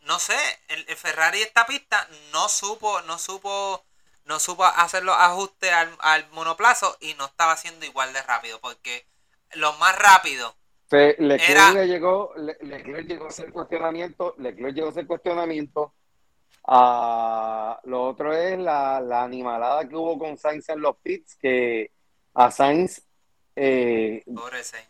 [0.01, 0.35] No sé,
[0.67, 3.85] el, el Ferrari esta pista no supo, no supo,
[4.25, 8.59] no supo hacer los ajustes al, al monoplazo y no estaba siendo igual de rápido,
[8.61, 9.05] porque
[9.53, 10.55] lo más rápido
[10.91, 15.93] Leclerc Era- le llegó, Le- Leclerc llegó a hacer cuestionamiento, Leclerc llegó a hacer cuestionamiento.
[16.67, 21.91] A, lo otro es la, la animalada que hubo con Sainz en los pits, que
[22.33, 23.01] a Sainz,
[23.55, 24.87] eh, Pobre Sainz.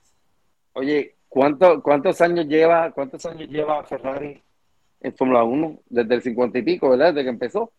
[0.74, 4.44] oye, ¿cuánto, ¿cuántos años lleva, cuántos años lleva Ferrari
[5.00, 5.80] en Fórmula 1?
[5.88, 7.14] Desde el 50 y pico, ¿verdad?
[7.14, 7.72] Desde que empezó.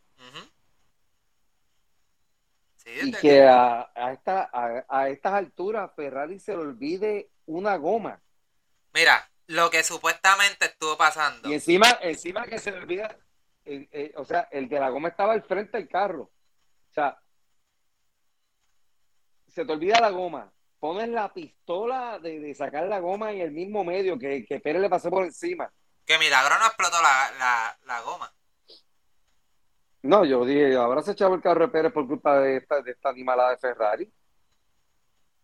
[3.00, 8.20] Y que a, a, esta, a, a estas alturas Ferrari se le olvide una goma.
[8.92, 11.48] Mira, lo que supuestamente estuvo pasando.
[11.48, 13.16] Y encima, encima que se le olvida,
[13.64, 16.22] eh, eh, o sea, el de la goma estaba al frente del carro.
[16.22, 17.18] O sea,
[19.48, 20.52] se te olvida la goma.
[20.78, 24.82] Pones la pistola de, de sacar la goma en el mismo medio que, que Pérez
[24.82, 25.72] le pasó por encima.
[26.04, 28.32] Que milagro no explotó la, la, la goma.
[30.02, 32.90] No, yo dije, habrá se echado el carro de Pérez por culpa de esta, de
[32.92, 34.12] esta animalada de Ferrari.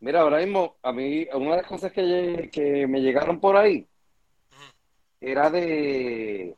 [0.00, 3.88] Mira, ahora mismo, a mí, una de las cosas que, que me llegaron por ahí
[5.20, 6.56] era de,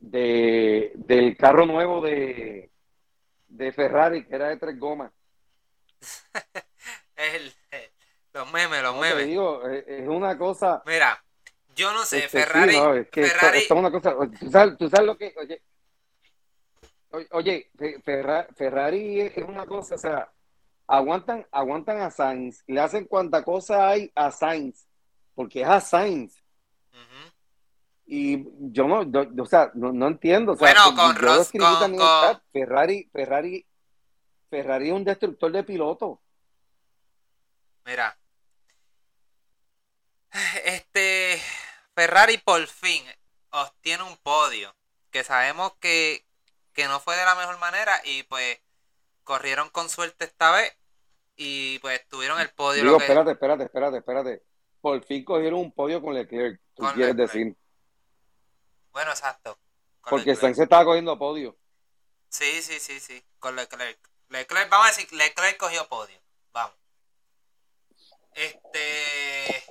[0.00, 2.70] de del carro nuevo de,
[3.48, 5.12] de Ferrari, que era de tres gomas.
[7.16, 7.52] El,
[8.32, 9.26] los memes, los No, te memes.
[9.26, 10.82] digo, es, es una cosa.
[10.86, 11.22] Mira,
[11.74, 12.76] yo no sé, este, sí, Ferrari.
[12.76, 14.16] no, es que Ferrari esto es una cosa.
[14.40, 15.34] ¿Tú sabes, tú sabes lo que.
[15.38, 15.62] Oye,
[17.32, 20.32] oye Fe- Ferra- Ferrari es una cosa, o sea,
[20.86, 24.86] aguantan, aguantan a Sainz, le hacen cuanta cosa hay a Sainz,
[25.34, 26.34] porque es a Sainz.
[28.04, 30.52] Y yo no, yo- o sea, no, no entiendo.
[30.52, 31.50] O sea, Bueno, yo con Ross-
[32.52, 33.66] Ferrari, Ferrari,
[34.50, 36.18] Ferrari es un destructor de pilotos.
[37.86, 38.18] Mira.
[40.64, 41.40] Este.
[41.94, 43.02] Ferrari por fin
[43.50, 44.74] obtiene un podio.
[45.10, 46.24] Que sabemos que,
[46.72, 48.00] que no fue de la mejor manera.
[48.04, 48.58] Y pues
[49.24, 50.76] corrieron con suerte esta vez.
[51.36, 52.82] Y pues tuvieron el podio.
[52.82, 54.42] Digo, lo que, espérate, espérate, espérate, espérate.
[54.80, 57.32] Por fin cogieron un podio con Leclerc, tú Con quieres Leclerc.
[57.32, 57.56] decir.
[58.92, 59.58] Bueno, exacto.
[60.08, 60.34] Porque.
[60.34, 61.56] Sainz estaba cogiendo podio.
[62.28, 63.24] Sí, sí, sí, sí.
[63.38, 63.98] Con Leclerc.
[64.28, 66.18] Leclerc, vamos a decir, Leclerc cogió podio.
[66.52, 66.74] Vamos.
[68.34, 69.64] Este.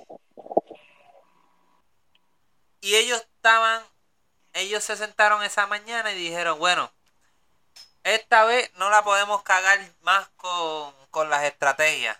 [2.80, 3.82] Y ellos estaban.
[4.54, 6.92] Ellos se sentaron esa mañana y dijeron, bueno,
[8.04, 12.18] esta vez no la podemos cagar más con, con las estrategias.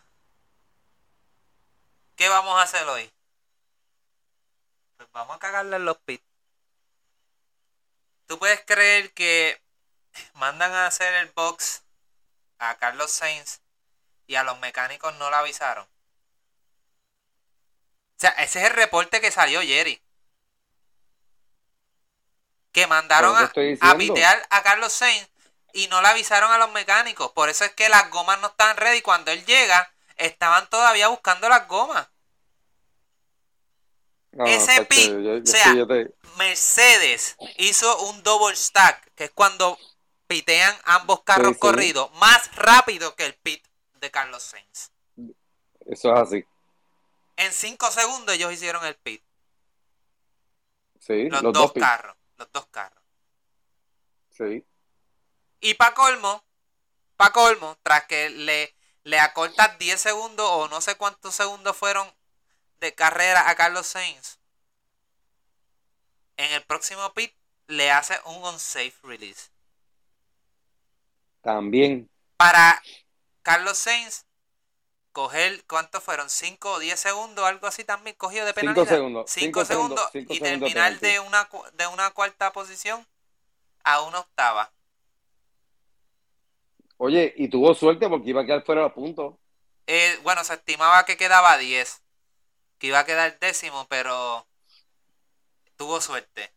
[2.17, 3.11] ¿Qué vamos a hacer hoy?
[4.97, 6.25] Pues vamos a cagarle en los pits.
[8.27, 9.61] ¿Tú puedes creer que
[10.35, 11.83] mandan a hacer el box
[12.59, 13.61] a Carlos Sainz
[14.27, 15.85] y a los mecánicos no le avisaron?
[15.85, 15.89] O
[18.17, 20.02] sea, ese es el reporte que salió Jerry.
[22.73, 23.53] Que mandaron a,
[23.97, 25.29] pitear a Carlos Sainz
[25.75, 27.31] y no le avisaron a los mecánicos.
[27.33, 29.03] Por eso es que las gomas no estaban ready.
[29.03, 32.09] Cuando él llega, estaban todavía buscando las gomas.
[34.33, 39.31] No, Ese pit, o sea, sí, yo te- Mercedes hizo un double stack, que es
[39.31, 39.79] cuando
[40.27, 41.61] pitean ambos carros Sí, sí.
[41.61, 43.63] corridos, más rápido que el pit
[44.01, 44.91] de Carlos Sainz.
[45.87, 46.45] eso es así.
[47.37, 49.23] En 5 segundos ellos hicieron el pit.
[50.99, 52.17] Sí, Los, los dos, carros.
[52.43, 53.05] Los dos carros.
[54.31, 54.67] Sí.
[55.61, 56.43] Y para colmo,
[57.17, 58.75] para colmo, tras que le,
[59.05, 62.13] le acortas 10 segundos o no sé cuántos segundos fueron
[62.81, 64.41] de carrera a Carlos Sainz,
[66.37, 67.33] en el próximo pit
[67.69, 69.53] le hace un unsafe release.
[71.43, 72.11] También.
[72.37, 72.83] para
[73.43, 74.27] Carlos Sainz
[75.13, 76.29] coger, ¿cuántos fueron?
[76.29, 78.85] 5 o 10 segundos, algo así también cogió de penalidad.
[78.85, 79.31] 5 segundos.
[79.31, 83.07] 5 segundos, y terminar de una, de una cuarta posición
[83.85, 84.71] a una octava.
[86.97, 89.35] Oye, y tuvo suerte porque iba a quedar fuera de los puntos.
[89.87, 92.03] Eh, bueno, se estimaba que quedaba 10,
[92.79, 94.47] que iba a quedar décimo, pero
[95.77, 96.51] tuvo suerte.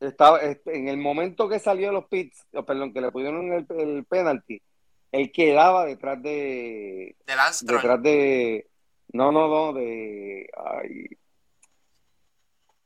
[0.00, 4.60] Estaba, en el momento que salió los pits, perdón, que le pusieron el, el penalty,
[5.12, 7.16] él quedaba detrás de.
[7.26, 8.68] De Detrás de.
[9.12, 10.48] No, no, no, de.
[10.56, 11.06] Ay,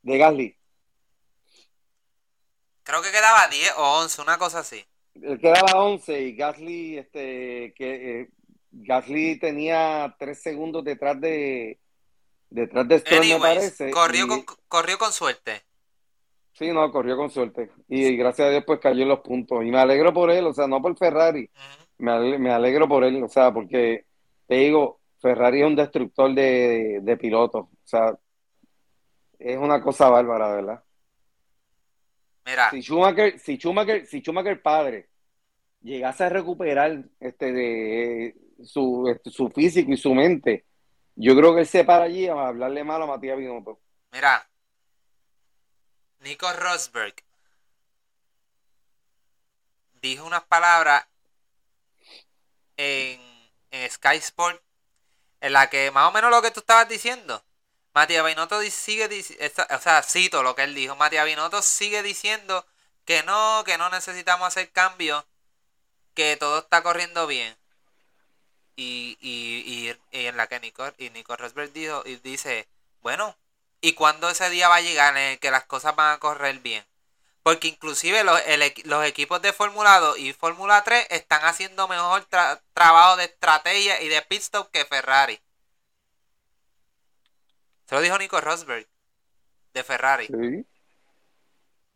[0.02, 0.56] de Gasly.
[2.82, 4.84] Creo que quedaba 10 o 11, una cosa así.
[5.14, 8.28] Él quedaba 11 y Gasly, este, que eh,
[8.70, 11.78] Gasly tenía 3 segundos detrás de.
[12.50, 13.90] Detrás de Stroll, me parece.
[13.90, 15.64] Corrió, con, corrió con suerte.
[16.52, 17.70] Sí, no, corrió con suerte.
[17.88, 19.64] Y, gracias a Dios, pues cayó en los puntos.
[19.64, 21.50] Y me alegro por él, o sea, no por Ferrari.
[21.98, 24.06] Me, alegro, por él, o sea, porque
[24.46, 27.64] te digo, Ferrari es un destructor de, de pilotos.
[27.64, 28.18] O sea,
[29.38, 30.84] es una cosa bárbara, ¿verdad?
[32.46, 32.70] Mira.
[32.70, 35.08] Si Schumacher, si Schumacher, si Schumacher padre
[35.80, 40.66] llegase a recuperar este de su, este, su físico y su mente,
[41.14, 43.80] yo creo que él se para allí a hablarle mal a Matías Binotto.
[44.12, 44.48] Mira,
[46.20, 47.14] Nico Rosberg
[50.00, 51.06] dijo unas palabras
[52.76, 53.34] en,
[53.90, 54.62] Sky Sport
[55.40, 57.44] en la que más o menos lo que tú estabas diciendo.
[57.92, 62.66] Matías Binotto sigue diciendo, o sea, cito lo que él dijo, Matías Binotto sigue diciendo
[63.04, 65.24] que no, que no necesitamos hacer cambios,
[66.14, 67.56] que todo está corriendo bien.
[68.76, 72.68] Y, y, y, en la que Nico, y Nico Rosberg dijo, y dice,
[73.02, 73.36] bueno,
[73.80, 76.58] y cuándo ese día va a llegar en el que las cosas van a correr
[76.60, 76.84] bien.
[77.44, 78.40] Porque inclusive los,
[78.86, 82.24] los equipos de Fórmula 2 y Fórmula 3 están haciendo mejor
[82.72, 85.38] trabajo de estrategia y de pit stop que Ferrari.
[87.84, 88.88] Se lo dijo Nico Rosberg
[89.74, 90.26] de Ferrari.
[90.26, 90.66] Sí.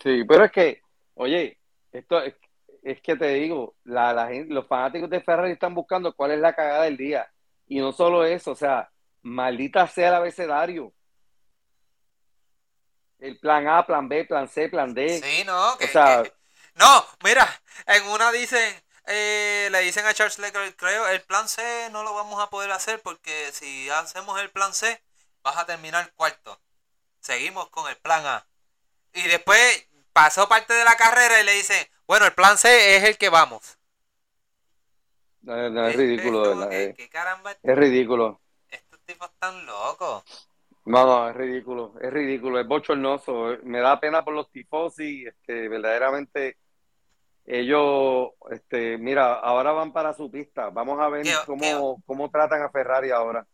[0.01, 0.83] Sí, pero es que,
[1.15, 1.59] oye,
[1.93, 2.35] esto es,
[2.83, 6.55] es que te digo, la gente, los fanáticos de Ferrari están buscando cuál es la
[6.55, 7.27] cagada del día.
[7.67, 8.91] Y no solo eso, o sea,
[9.23, 10.93] maldita sea el abecedario
[13.18, 15.20] el plan A, plan B, plan C, plan D.
[15.22, 15.88] Sí, no, que,
[16.74, 17.46] no, mira,
[17.87, 22.14] en una dicen, eh, le dicen a Charles Leclerc, creo, el plan C no lo
[22.14, 25.02] vamos a poder hacer porque si hacemos el plan C,
[25.42, 26.61] vas a terminar cuarto.
[27.20, 28.46] Seguimos con el plan A.
[29.12, 33.04] Y después pasó parte de la carrera y le dicen, bueno, el plan C es
[33.04, 33.78] el que vamos.
[35.42, 36.72] No, es, ridículo, verdad.
[36.72, 36.94] Eh.
[37.62, 38.40] es ridículo.
[38.68, 40.22] Estos tipos están locos.
[40.88, 43.59] No, no, es ridículo, es ridículo, es bochornoso.
[43.62, 46.57] Me da pena por los tifosi, este, verdaderamente
[47.44, 50.70] ellos, este, mira, ahora van para su pista.
[50.70, 53.46] Vamos a ver cómo, cómo tratan a Ferrari ahora.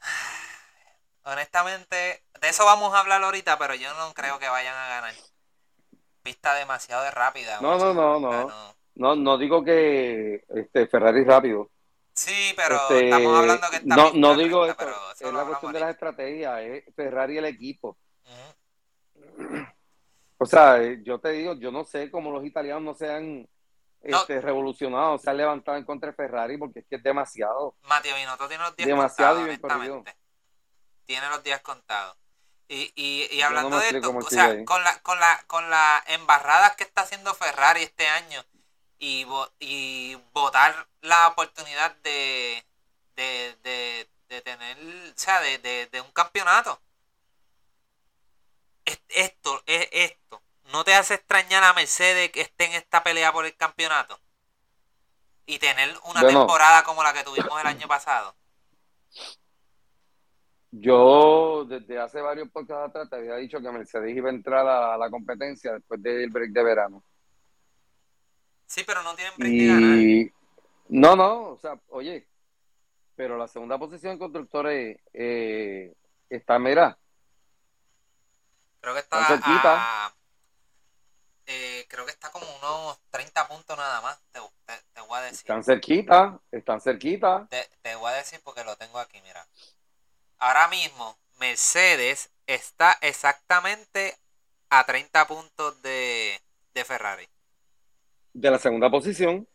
[1.24, 5.14] Honestamente, de eso vamos a hablar ahorita, pero yo no creo que vayan a ganar.
[6.22, 7.60] Pista demasiado rápida.
[7.60, 9.16] No, no, no, no, no.
[9.16, 11.70] No, digo que este, Ferrari rápido.
[12.14, 14.86] Sí, pero este, estamos hablando que está No, no digo esto,
[15.18, 17.96] es la cuestión de las estrategias, es Ferrari el equipo.
[20.38, 23.48] O sea, eh, yo te digo, yo no sé cómo los italianos no sean
[24.02, 27.76] este, revolucionados, se han levantado en contra de Ferrari porque es que es demasiado.
[27.82, 30.04] Matías Binotto tiene los días demasiado contados,
[31.06, 32.16] Tiene los días contados.
[32.68, 36.74] Y, y, y hablando de esto, o sea, con la, con la, con las embarradas
[36.74, 38.42] que está haciendo Ferrari este año,
[39.02, 39.26] y,
[39.58, 42.64] y votar la oportunidad de,
[43.16, 46.80] de, tener, o sea, de, un campeonato.
[49.08, 50.40] Esto, es esto.
[50.72, 54.20] ¿No te hace extrañar a Mercedes que esté en esta pelea por el campeonato?
[55.46, 58.36] Y tener una temporada como la que tuvimos el año pasado.
[60.70, 64.96] Yo desde hace varios podcasts atrás te había dicho que Mercedes iba a entrar a
[64.96, 67.04] la competencia después del break de verano.
[68.72, 70.32] Sí, pero no tienen break de ganar.
[70.88, 72.26] No, no, o sea, oye,
[73.14, 75.92] pero la segunda posición en constructores eh,
[76.30, 76.96] está, mira.
[78.80, 79.26] Creo que está.
[79.26, 80.14] cerquita.
[81.44, 85.40] Eh, creo que está como unos 30 puntos nada más, te, voy a decir.
[85.40, 87.46] Están cerquita, están cerquita.
[87.50, 89.46] Te, te voy a decir porque lo tengo aquí, mira.
[90.38, 94.16] Ahora mismo, Mercedes está exactamente
[94.70, 96.40] a 30 puntos de,
[96.72, 97.28] de Ferrari
[98.34, 99.48] de la segunda posición.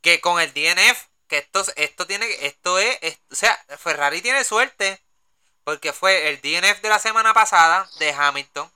[0.00, 5.00] Que con el DNF, que esto, esto tiene, esto es, o sea, Ferrari tiene suerte,
[5.64, 8.70] porque fue el DNF de la semana pasada de Hamilton,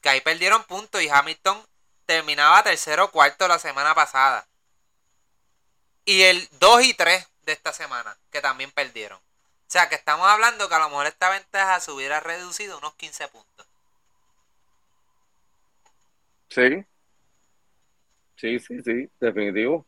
[0.00, 1.62] que ahí perdieron puntos y Hamilton
[2.06, 4.46] terminaba tercero o cuarto la semana pasada.
[6.04, 9.18] y el 2 y 3 de esta semana, que también perdieron.
[9.18, 9.22] O
[9.72, 13.28] sea, que estamos hablando que a lo mejor esta ventaja se hubiera reducido unos 15
[13.28, 13.66] puntos.
[16.50, 16.84] Sí.
[18.40, 19.86] Sí, sí, sí, definitivo.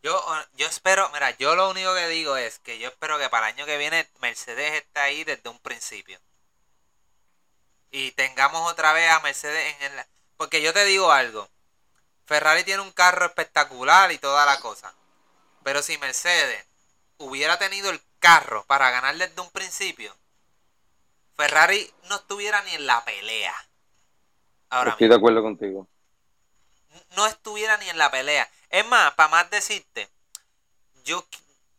[0.00, 0.24] Yo,
[0.54, 3.54] yo espero, mira, yo lo único que digo es que yo espero que para el
[3.54, 6.20] año que viene Mercedes esté ahí desde un principio.
[7.90, 10.04] Y tengamos otra vez a Mercedes en el...
[10.36, 11.48] Porque yo te digo algo.
[12.26, 14.94] Ferrari tiene un carro espectacular y toda la cosa.
[15.64, 16.64] Pero si Mercedes
[17.18, 20.14] hubiera tenido el carro para ganar desde un principio,
[21.34, 23.54] Ferrari no estuviera ni en la pelea.
[24.70, 25.88] Ahora Estoy de acuerdo contigo.
[27.16, 28.50] No estuviera ni en la pelea.
[28.70, 30.08] Es más, para más decirte,
[31.04, 31.26] yo,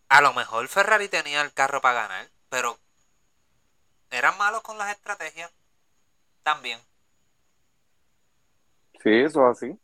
[0.09, 2.79] a lo mejor Ferrari tenía el carro para ganar, pero
[4.11, 5.51] eran malos con las estrategias
[6.47, 6.81] también.
[9.03, 9.81] Sí, eso es así.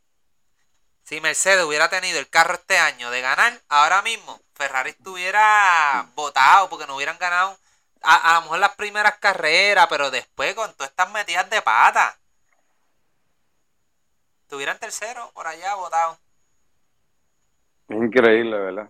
[1.03, 6.69] Si Mercedes hubiera tenido el carro este año de ganar, ahora mismo Ferrari estuviera votado
[6.69, 7.59] porque no hubieran ganado
[8.01, 12.17] a, a lo mejor las primeras carreras, pero después con todas estas metidas de pata.
[14.43, 16.17] Estuvieran tercero por allá votado.
[17.89, 18.89] Increíble, ¿verdad?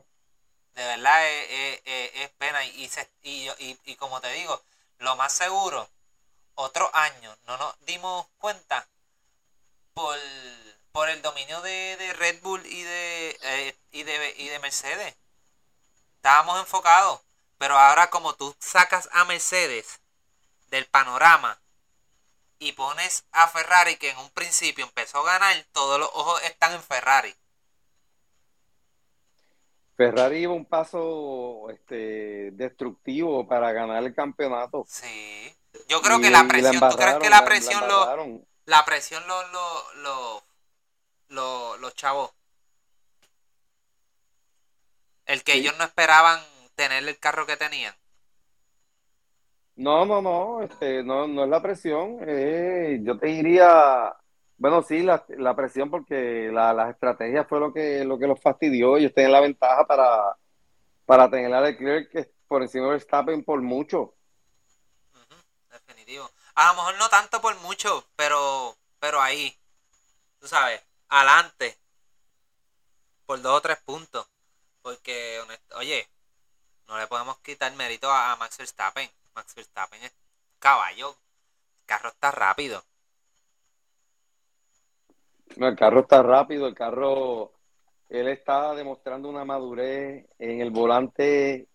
[0.75, 2.63] De verdad es, pena.
[2.67, 2.91] Y,
[3.23, 4.61] y, y, y como te digo,
[4.99, 5.89] lo más seguro,
[6.63, 8.89] otro año no nos dimos cuenta
[9.95, 10.17] por,
[10.93, 15.17] por el dominio de, Red Bull y de, eh, y de, y de Mercedes.
[16.17, 17.21] Estábamos enfocados.
[17.59, 20.01] Pero ahora como tú sacas a Mercedes
[20.71, 21.61] del panorama
[22.59, 26.73] y pones a Ferrari que en un principio empezó a ganar, todos los ojos están
[26.73, 27.35] en Ferrari.
[29.97, 34.85] Ferrari iba un paso este, destructivo para ganar el campeonato.
[34.89, 35.57] Sí.
[35.89, 39.53] Yo creo que la presión, ¿tú crees que la presión lo, la presión los
[40.03, 40.43] lo,
[41.29, 42.33] lo, lo, chavos.
[45.27, 46.41] El que ellos no esperaban
[46.75, 47.95] tener el carro que tenían.
[49.77, 52.19] No, no, no, este, no, no es la presión.
[52.27, 54.15] Eh, yo te diría,
[54.59, 58.41] bueno, sí, la, la presión porque la, las estrategias fue lo que, lo que los
[58.41, 58.97] fastidió.
[58.97, 60.37] Ellos tenían la ventaja para,
[61.07, 64.15] para tener a Leclerc que por encima de Verstappen por mucho.
[66.63, 69.53] A lo mejor no tanto por mucho, pero, pero ahí,
[70.39, 71.77] tú sabes, adelante,
[73.27, 74.29] por dos o tres puntos.
[74.81, 75.41] Porque,
[75.75, 76.09] oye,
[76.87, 79.11] no le podemos quitar mérito a, Max Verstappen.
[79.35, 80.13] Max Verstappen es
[80.61, 81.17] caballo.
[81.81, 82.85] El carro está rápido.
[85.57, 87.55] No, el carro está rápido, el carro,
[88.09, 91.67] él está demostrando una madurez en el volante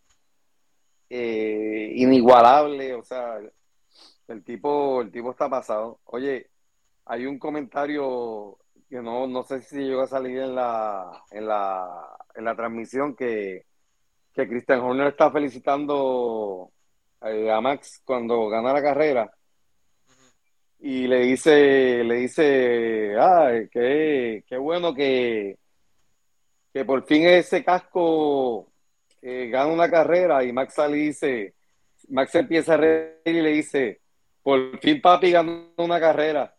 [1.10, 3.42] eh, inigualable, o sea,
[4.28, 6.00] el tipo, el tipo está pasado.
[6.06, 6.50] Oye,
[7.06, 8.58] hay un comentario
[8.90, 13.16] que no, no sé si llegó a salir en la, en la, en la transmisión
[13.16, 13.66] que,
[14.34, 16.72] que Christian Horner está felicitando
[17.22, 19.32] eh, a Max cuando gana la carrera.
[20.80, 25.58] Y le dice, le dice, ah, qué, qué bueno que,
[26.72, 28.72] que por fin ese casco
[29.22, 31.56] eh, gana una carrera y Max sale y dice,
[32.10, 34.02] Max empieza a reír y le dice,
[34.48, 36.56] por fin papi ganó una carrera.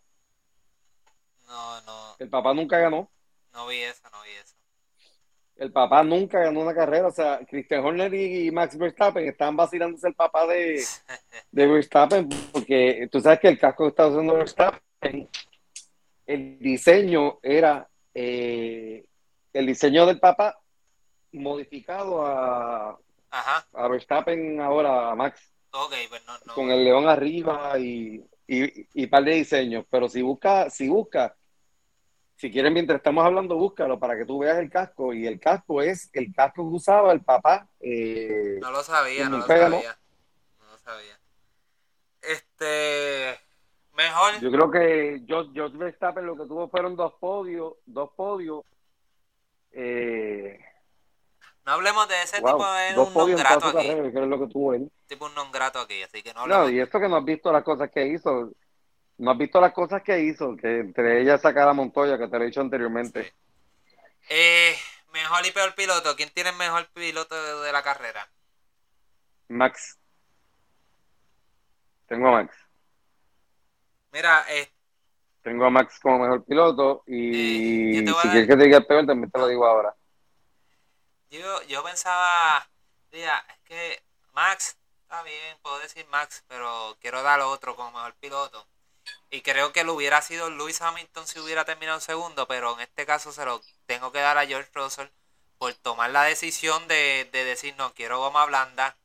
[1.46, 2.16] No, no.
[2.18, 3.10] El papá nunca ganó.
[3.54, 4.54] No vi eso, no vi eso.
[5.56, 7.08] El papá nunca ganó una carrera.
[7.08, 10.84] O sea, Christian Horner y Max Verstappen estaban vacilándose el papá de,
[11.50, 15.26] de Verstappen porque tú sabes que el casco que está usando Verstappen,
[16.26, 19.06] el diseño era eh,
[19.54, 20.60] el diseño del papá
[21.32, 22.98] modificado a,
[23.30, 25.54] a Verstappen ahora, a Max.
[25.70, 26.22] Pues
[26.54, 29.84] con el león arriba y, y, par de diseños.
[29.90, 31.36] Pero si busca, si busca,
[32.36, 35.12] si quieren, mientras estamos hablando, búscalo para que tú veas el casco.
[35.12, 37.68] Y el casco es el casco que usaba el papá.
[37.80, 39.98] Eh, no lo sabía, no lo sabía.
[40.58, 41.20] No lo sabía.
[42.22, 43.38] Este.
[43.92, 44.40] Mejor.
[44.40, 48.64] Yo creo que George, Verstappen lo que tuvo fueron dos podios, dos podios.
[49.72, 50.58] Eh,
[51.68, 53.88] no hablemos de ese tipo de un non grato aquí.
[53.88, 54.90] Carrera, que es lo que tuvo él.
[55.06, 57.52] Tipo un non grato aquí, así que no No, y esto que no has visto
[57.52, 58.52] las cosas que hizo.
[59.18, 62.38] No has visto las cosas que hizo, que entre ellas saca la Montoya, que te
[62.38, 63.34] lo he dicho anteriormente.
[64.30, 64.74] Eh,
[65.12, 66.16] mejor y peor piloto.
[66.16, 68.26] ¿Quién tiene el mejor piloto de, la carrera?
[69.48, 69.98] Max.
[72.06, 72.56] Tengo a Max.
[74.10, 74.72] Mira, eh,
[75.42, 78.86] Tengo a Max como mejor piloto y Eh, a si quieres que te diga el
[78.86, 79.94] peor, también te lo digo ahora.
[81.30, 82.68] Yo, yo pensaba,
[83.12, 84.02] mira, es que
[84.32, 88.66] Max, está bien, puedo decir Max, pero quiero dar otro como mejor piloto.
[89.30, 93.06] Y creo que lo hubiera sido Lewis Hamilton si hubiera terminado segundo, pero en este
[93.06, 95.08] caso se lo tengo que dar a George Russell
[95.58, 98.96] por tomar la decisión de, de decir no quiero goma blanda.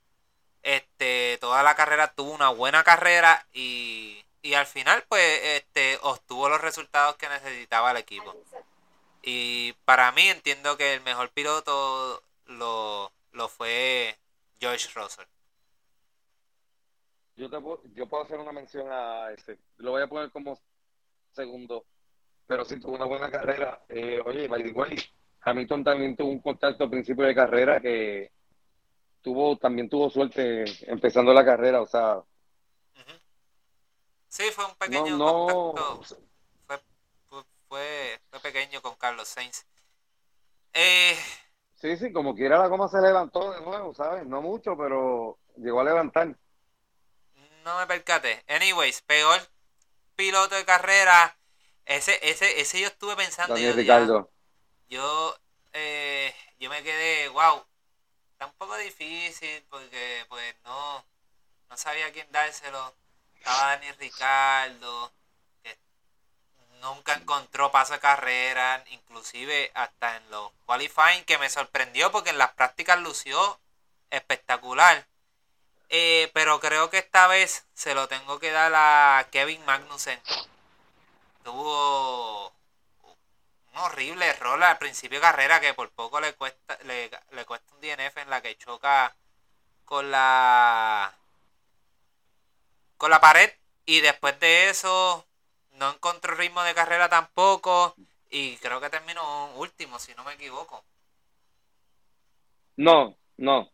[0.62, 6.48] Este, toda la carrera tuvo una buena carrera y, y al final pues este obtuvo
[6.48, 8.34] los resultados que necesitaba el equipo.
[9.26, 14.18] Y para mí entiendo que el mejor piloto lo, lo fue
[14.60, 15.26] George Russell.
[17.38, 19.58] Yo, te puedo, yo puedo hacer una mención a ese.
[19.78, 20.60] Lo voy a poner como
[21.32, 21.86] segundo,
[22.46, 23.82] pero sí tuvo una buena carrera.
[23.88, 24.98] Eh, oye, by the way,
[25.40, 28.30] Hamilton también tuvo un contacto al principio de carrera que
[29.22, 31.82] tuvo, también tuvo suerte empezando la carrera.
[31.82, 32.22] O sea.
[34.28, 36.33] Sí, fue un no, pequeño no, contacto.
[37.74, 39.66] Fue, fue, pequeño con Carlos Sainz.
[40.74, 41.18] Eh,
[41.74, 44.28] sí, sí, como quiera la goma se levantó de nuevo, ¿sabes?
[44.28, 46.38] No mucho, pero llegó a levantar.
[47.64, 48.44] no me percaté.
[48.48, 49.42] Anyways, peor
[50.16, 51.36] piloto de carrera.
[51.86, 53.56] Ese, ese, ese yo estuve pensando.
[53.56, 54.32] Daniel yo, ya, Ricardo.
[54.88, 55.36] yo,
[55.72, 57.66] eh, yo me quedé, wow,
[58.34, 61.04] está un poco difícil porque pues no,
[61.72, 62.94] no sabía quién dárselo.
[63.34, 65.12] Estaba Daniel Ricardo,
[66.84, 72.38] nunca encontró paso de carrera, inclusive hasta en los qualifying, que me sorprendió porque en
[72.38, 73.60] las prácticas lució
[74.12, 75.08] espectacular.
[75.90, 80.22] Eh, pero creo que esta vez se lo tengo que dar a Kevin Magnussen.
[81.44, 87.46] Tuvo un horrible error al principio de carrera que por poco le cuesta le, le
[87.46, 89.16] cuesta un DNF en la que choca
[89.86, 91.14] con la
[92.98, 93.52] con la pared
[93.86, 95.26] y después de eso
[95.74, 97.96] no encontró ritmo de carrera tampoco
[98.30, 100.84] y creo que terminó último si no me equivoco.
[102.78, 103.70] No, no.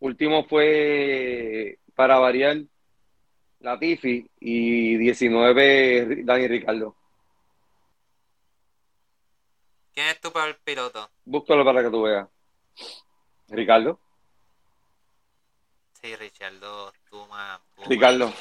[0.00, 2.58] Último fue para variar
[3.60, 6.96] Latifi y 19 Dani Ricardo.
[9.94, 11.08] ¿Quién es tu peor piloto?
[11.24, 12.28] Búscalo para que tú veas.
[13.48, 13.98] Ricardo.
[16.02, 17.60] Sí, Richardo, tú más.
[17.88, 18.32] Ricardo.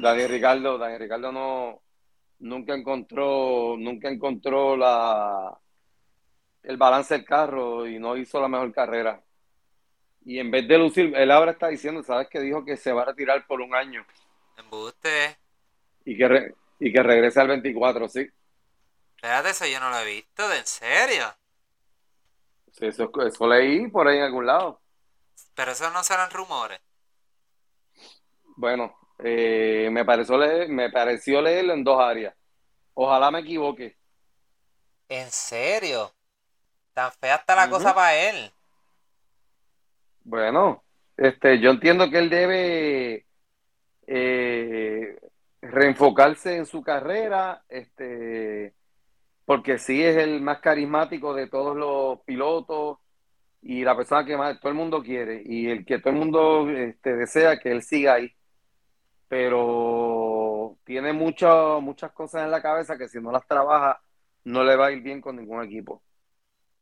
[0.00, 1.80] Dani Ricardo, Dani Ricardo no
[2.40, 5.60] nunca encontró, nunca encontró la
[6.62, 9.22] el balance del carro y no hizo la mejor carrera.
[10.24, 12.28] Y en vez de lucir, él ahora está diciendo, ¿sabes?
[12.30, 14.06] Que dijo que se va a retirar por un año
[14.56, 15.38] Embuste.
[16.04, 18.26] y que re- y que regrese al 24, sí.
[19.14, 21.36] Espérate, eso yo no lo he visto, ¿de en serio?
[22.72, 24.80] Sí, Eso, eso leí por ahí en algún lado.
[25.54, 26.80] Pero eso no serán rumores.
[28.56, 32.34] Bueno, eh, me pareció leer, me pareció leerlo en dos áreas.
[32.94, 33.96] Ojalá me equivoque.
[35.08, 36.12] ¿En serio?
[36.92, 38.50] Tan fea está la cosa para él.
[40.22, 40.84] Bueno,
[41.16, 43.26] este, yo entiendo que él debe
[44.06, 45.18] eh,
[45.62, 48.74] reenfocarse en su carrera, este,
[49.44, 52.98] porque sí es el más carismático de todos los pilotos
[53.62, 56.70] y la persona que más todo el mundo quiere y el que todo el mundo
[56.70, 58.32] este, desea que él siga ahí.
[59.30, 64.02] Pero tiene muchas muchas cosas en la cabeza que si no las trabaja
[64.42, 66.02] no le va a ir bien con ningún equipo.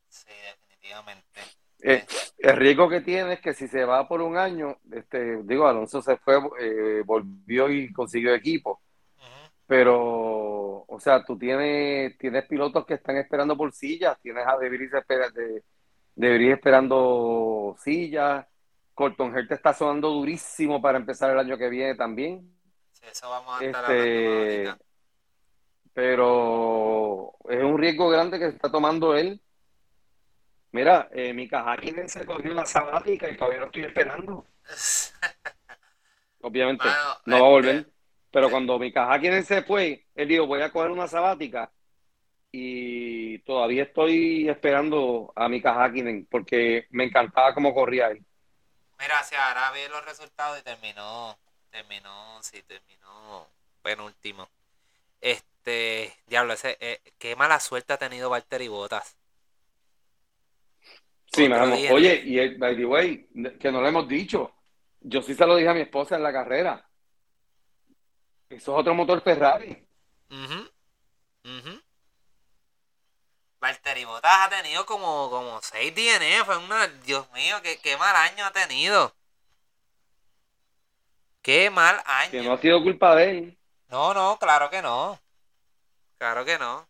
[0.07, 1.41] Sí, definitivamente.
[1.83, 2.03] Eh,
[2.39, 6.01] el riesgo que tiene es que si se va por un año, este, digo, Alonso
[6.01, 8.81] se fue, eh, volvió y consiguió equipo,
[9.67, 14.69] pero, o sea, tú tienes, tienes pilotos que están esperando por sillas, tienes a De
[14.69, 18.47] Vries, espera- de, esperando sillas,
[18.99, 22.53] Colton Herta está sonando durísimo para empezar el año que viene también,
[22.91, 24.75] Sí, eso vamos a estar este,
[25.93, 29.41] pero es un riesgo grande que se está tomando él.
[30.73, 34.45] Mira, eh, Mika Hakkinen se cogió una sabática y todavía lo estoy esperando.
[36.41, 36.83] Obviamente,
[37.25, 37.75] no va a volver.
[37.75, 37.91] este,
[38.31, 41.71] Pero cuando Mika Hakkinen se fue, él dijo, voy a coger una sabática
[42.51, 48.25] y todavía estoy esperando a Mika Hakkinen porque me encantaba cómo corría él.
[48.99, 51.37] Mira, si ahora ve los resultados y terminó,
[51.71, 53.47] terminó, sí, terminó
[53.81, 54.49] penúltimo.
[55.21, 59.17] Este, diablo, ese, eh, qué mala suerte ha tenido Valtteri Bottas.
[61.31, 61.75] Sí, Otro mano.
[61.91, 63.27] Oye, y el, by the way,
[63.59, 64.53] que no lo hemos dicho,
[65.01, 66.89] yo sí se lo dije a mi esposa en la carrera.
[68.49, 69.87] Eso es otro motor Ferrari.
[70.29, 70.69] Ujú,
[71.45, 71.81] ujú.
[73.61, 78.45] Valtteri Bottas ha tenido como, como 6 DNF, una, Dios mío, qué, qué mal año
[78.45, 79.13] ha tenido.
[81.41, 82.43] Qué mal Que año.
[82.43, 83.57] no ha sido culpa de él.
[83.89, 85.19] No, no, claro que no.
[86.17, 86.87] Claro que no.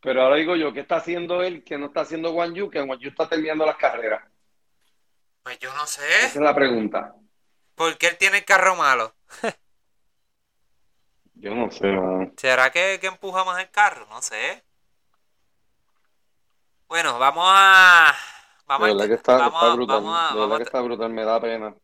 [0.00, 2.70] Pero ahora digo yo, ¿qué está haciendo él que no está haciendo Juan Yu?
[2.70, 4.22] Que Juan Yu está terminando las carreras.
[5.42, 6.02] Pues yo no sé.
[6.18, 7.14] Esa es la pregunta.
[7.74, 9.14] ¿Por qué él tiene el carro malo?
[11.36, 12.36] Yo no sé, man.
[12.36, 14.06] ¿Será que, que empuja más el carro?
[14.08, 14.64] No sé.
[16.88, 18.14] Bueno, vamos a.
[18.66, 18.94] Vamos De a.
[18.94, 20.02] verdad que está, vamos está brutal.
[20.04, 21.76] vamos a- de verdad que está brutal, me da pena.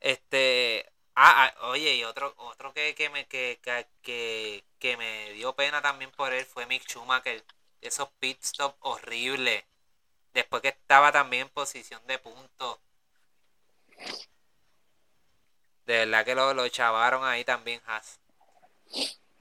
[0.00, 0.86] Este.
[1.16, 3.60] Ah, ah, oye, y otro, otro que, que me que,
[4.02, 7.44] que, que, me dio pena también por él fue Mick Schumacher.
[7.80, 9.64] Esos pit stop horribles.
[10.34, 12.80] Después que estaba también en posición de punto.
[15.86, 18.20] De verdad que lo, lo chavaron ahí también, Haas.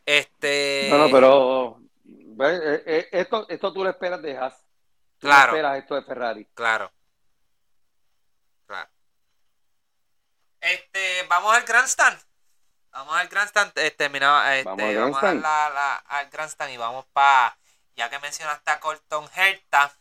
[0.06, 0.88] Este.
[0.90, 1.80] No, no, pero
[2.50, 4.56] eh, eh, esto, esto tú lo esperas de Haas.
[5.20, 5.52] Tú no Claro.
[5.54, 6.46] esperas esto de Ferrari.
[6.54, 6.92] Claro.
[8.68, 8.90] Claro.
[10.62, 12.20] Este, vamos al Grandstand.
[12.92, 13.72] Vamos al Grandstand.
[13.78, 15.46] eh, terminaba, este, Vamos al vamos Grandstand.
[15.46, 17.58] a la- la- al Grandstand y vamos para,
[17.96, 19.94] ya que mencionaste a Colton Herta.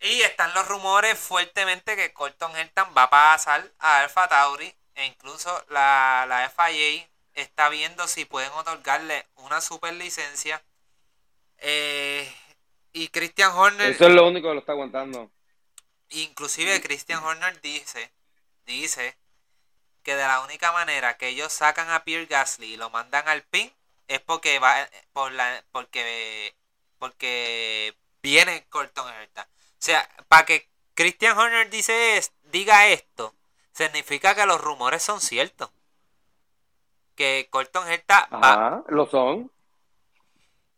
[0.00, 4.74] Y están los rumores fuertemente que Colton Herta va a pasar a Alfa Tauri.
[4.94, 10.62] E incluso la, la FIA está viendo si pueden otorgarle una super licencia.
[11.58, 12.32] Eh,
[12.92, 13.92] y Christian Horner.
[13.92, 15.30] Eso es lo único que lo está aguantando.
[16.10, 18.10] Inclusive Christian Horner dice,
[18.66, 19.16] dice
[20.02, 23.42] que de la única manera que ellos sacan a Pierre Gasly y lo mandan al
[23.42, 23.72] pin
[24.08, 26.54] es porque va por la porque
[26.98, 29.48] porque viene Colton Herta.
[29.52, 33.34] O sea, para que Christian Horner dice diga esto,
[33.72, 35.70] significa que los rumores son ciertos.
[37.20, 39.50] Que Colton Herta Ajá, lo son,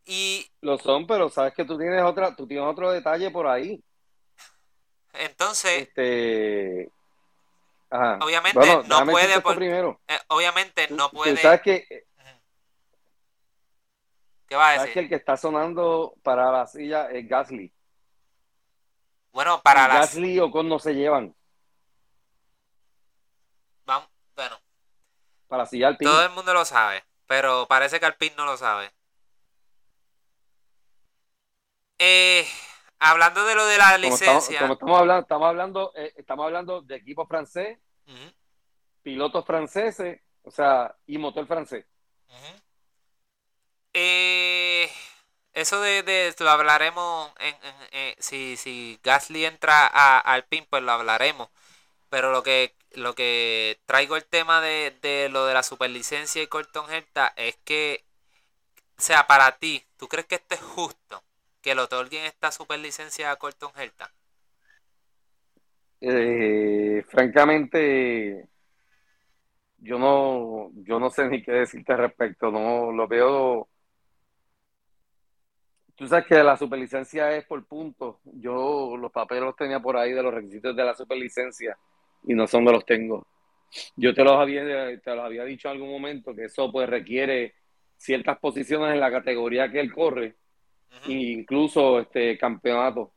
[0.04, 3.80] y lo son, pero sabes que tú tienes otra, tú tienes otro detalle por ahí.
[5.12, 6.90] entonces Este,
[7.90, 8.18] ajá.
[8.24, 10.00] Obviamente Bueno, no puede por- primero.
[10.08, 12.06] eh, obviamente no puede sabes que,
[14.48, 15.04] ¿Qué va a sabes que decir?
[15.04, 17.72] el que está sonando para la silla es Gasly.
[19.32, 21.36] Bueno, para las Gasly y Ocon no se llevan
[23.86, 24.61] Vamos, bueno,
[25.52, 28.90] para silla al todo el mundo lo sabe, pero parece que Alpine no lo sabe.
[31.98, 32.48] Eh,
[32.98, 36.46] hablando de lo de la Como estamos, licencia, como estamos hablando, estamos hablando, eh, estamos
[36.46, 37.78] hablando de equipo francés,
[39.02, 41.84] pilotos franceses, o sea, y motor francés.
[43.92, 44.90] Eh,
[45.52, 47.54] eso de, de- lo hablaremos en,
[47.90, 51.50] en- si, si Gasly entra a Alpine, pues lo hablaremos.
[52.12, 56.46] Pero lo que lo que traigo el tema de, de lo de la superlicencia y
[56.46, 58.04] Colton Herta es que,
[58.98, 61.22] o sea, para ti, ¿tú crees que esto es justo?
[61.62, 64.12] Que le otorguen esta superlicencia a Colton Herta.
[66.02, 68.46] Eh, francamente,
[69.78, 72.50] yo no, yo no sé ni qué decirte al respecto.
[72.50, 73.70] No lo veo.
[75.94, 78.16] Tú sabes que la superlicencia es por puntos.
[78.24, 81.78] Yo los papeles los tenía por ahí de los requisitos de la superlicencia
[82.24, 83.26] y no son de los tengo.
[83.96, 84.64] Yo te los había,
[85.00, 87.54] te los había dicho en algún momento que eso pues requiere
[87.96, 90.36] ciertas posiciones en la categoría que él corre,
[91.06, 93.14] e incluso este campeonato.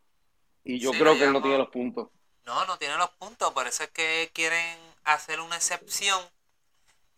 [0.64, 2.10] Y yo Sí, creo que él no tiene los puntos.
[2.46, 6.22] No, no tiene los puntos, por eso es que quieren hacer una excepción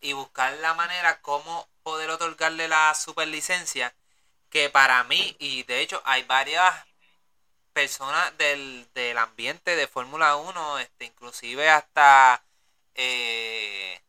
[0.00, 3.94] y buscar la manera cómo poder otorgarle la superlicencia,
[4.50, 6.74] que para mí, y de hecho hay varias
[7.78, 12.42] personas del, del ambiente de Fórmula 1, este, inclusive hasta
[12.96, 14.00] eh,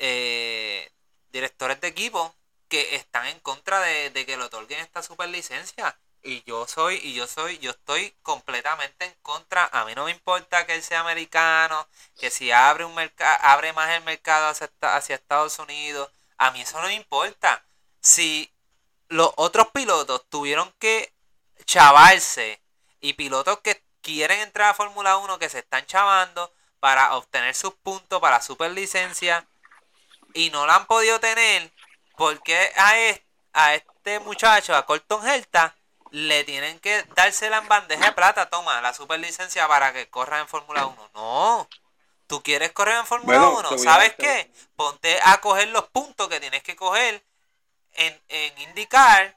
[0.00, 0.90] eh,
[1.30, 2.34] directores de equipo
[2.68, 5.96] que están en contra de, de que le otorguen esta superlicencia.
[6.24, 9.66] Y yo soy, y yo soy, yo estoy completamente en contra.
[9.72, 11.86] A mí no me importa que él sea americano,
[12.18, 16.10] que si abre un mercado, abre más el mercado hacia, hacia Estados Unidos.
[16.36, 17.64] A mí eso no me importa.
[18.00, 18.52] Si
[19.08, 21.12] los otros pilotos tuvieron que
[21.70, 22.60] chavarse
[23.00, 27.74] y pilotos que quieren entrar a Fórmula 1 que se están chavando para obtener sus
[27.74, 29.46] puntos para superlicencia
[30.34, 31.70] y no la han podido tener,
[32.16, 33.20] porque a, es-
[33.52, 35.76] a este muchacho, a Colton Herta,
[36.10, 40.48] le tienen que dársela en bandeja de plata, toma, la superlicencia para que corra en
[40.48, 41.10] Fórmula 1.
[41.14, 41.68] No,
[42.26, 44.50] tú quieres correr en Fórmula Bueno, 1, te voy a- ¿sabes qué?
[44.74, 47.24] Ponte a coger los puntos que tienes que coger
[47.92, 49.36] en, en indicar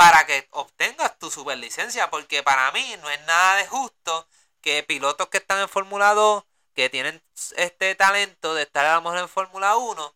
[0.00, 4.26] para que obtengas tu superlicencia, porque para mí no es nada de justo
[4.62, 6.42] que pilotos que están en Fórmula 2,
[6.74, 7.22] que tienen
[7.56, 10.14] este talento de estar a lo mejor en Fórmula 1,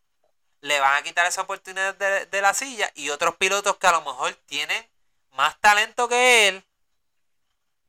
[0.61, 3.91] le van a quitar esa oportunidad de, de la silla y otros pilotos que a
[3.91, 4.89] lo mejor tienen
[5.33, 6.65] más talento que él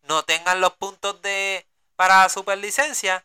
[0.03, 1.67] no tengan los puntos de
[1.97, 3.25] para superlicencia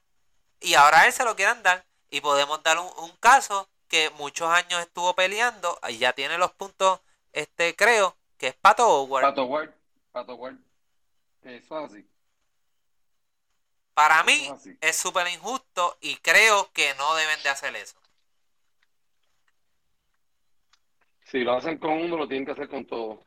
[0.61, 1.85] y ahora él se lo quieran dar.
[2.09, 6.53] Y podemos dar un, un caso que muchos años estuvo peleando y ya tiene los
[6.53, 7.01] puntos,
[7.33, 9.21] este creo, que es Pato Howard.
[9.21, 9.71] Pato Ward,
[10.11, 10.57] Pato Ward.
[11.43, 12.07] Eso es así.
[13.93, 17.97] Para mí es súper injusto y creo que no deben de hacer eso.
[21.25, 23.19] Si lo hacen con uno, lo tienen que hacer con todo.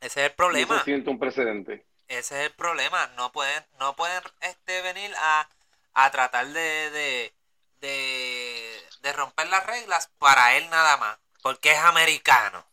[0.00, 0.74] Ese es el problema.
[0.74, 1.86] eso siente un precedente.
[2.08, 3.06] Ese es el problema.
[3.16, 5.48] No pueden, no pueden este, venir a,
[5.94, 7.34] a tratar de, de,
[7.80, 11.18] de, de romper las reglas para él nada más.
[11.42, 12.66] Porque es americano.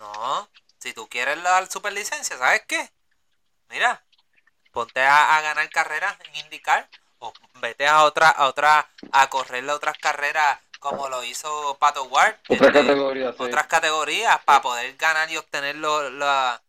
[0.00, 0.48] No.
[0.78, 2.90] Si tú quieres la superlicencia, ¿sabes qué?
[3.68, 4.02] Mira,
[4.72, 6.88] ponte a, a ganar carreras en IndyCar
[7.18, 12.36] o vete a otra, a otra, a correrle otras carreras como lo hizo Pato Ward.
[12.48, 13.42] Otra este, categoría, sí.
[13.42, 16.62] otras categorías para poder ganar y obtener lo- la-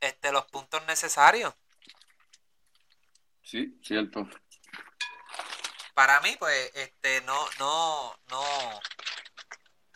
[0.00, 1.52] este, los puntos necesarios.
[3.42, 4.26] Sí, cierto.
[5.92, 8.80] Para mí, pues, este, no, no, no,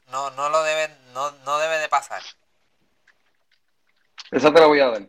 [0.09, 2.23] no, no lo deben, no, no debe de pasar.
[4.31, 5.07] Esa te la voy a dar.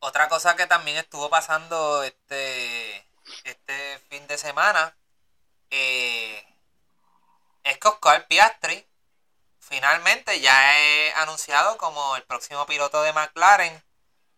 [0.00, 3.06] Otra cosa que también estuvo pasando este,
[3.44, 4.96] este fin de semana
[5.70, 6.44] eh,
[7.62, 8.86] es que Oscar Piastri
[9.60, 13.82] finalmente ya es anunciado como el próximo piloto de McLaren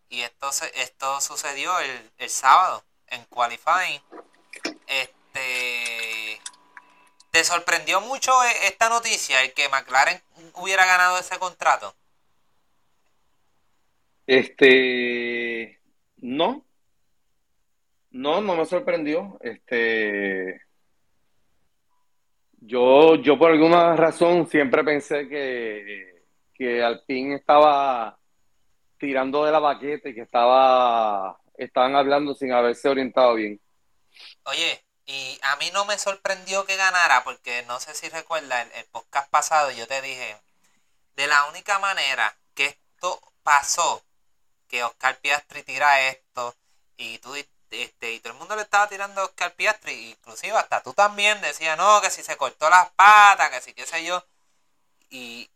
[0.09, 4.03] y esto, esto sucedió el, el sábado en qualifying.
[4.87, 6.41] Este,
[7.31, 10.23] ¿Te sorprendió mucho e- esta noticia, el que McLaren
[10.55, 11.97] hubiera ganado ese contrato?
[14.27, 15.81] Este,
[16.19, 16.65] no,
[18.11, 19.39] no, no me sorprendió.
[19.41, 20.63] Este,
[22.61, 28.19] yo, yo por alguna razón siempre pensé que, que Alpine estaba
[28.99, 33.61] tirando de la baqueta y que estaba, estaban hablando sin haberse orientado bien.
[34.45, 38.73] Oye, y a mí no me sorprendió que ganara, porque no sé si recuerda el,
[38.73, 40.37] el podcast pasado, yo te dije,
[41.17, 44.03] de la única manera que esto pasó,
[44.69, 46.57] que Oscar Piastri tira esto,
[46.97, 47.35] y tú
[47.71, 51.41] este, y todo el mundo le estaba tirando a Oscar Piastri, inclusive hasta tú también
[51.41, 54.25] decías, no, que si se cortó las patas, que si qué sé yo,
[55.11, 55.51] y,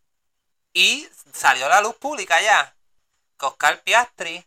[0.75, 2.77] y salió a la luz pública ya,
[3.39, 4.47] que Oscar Piastri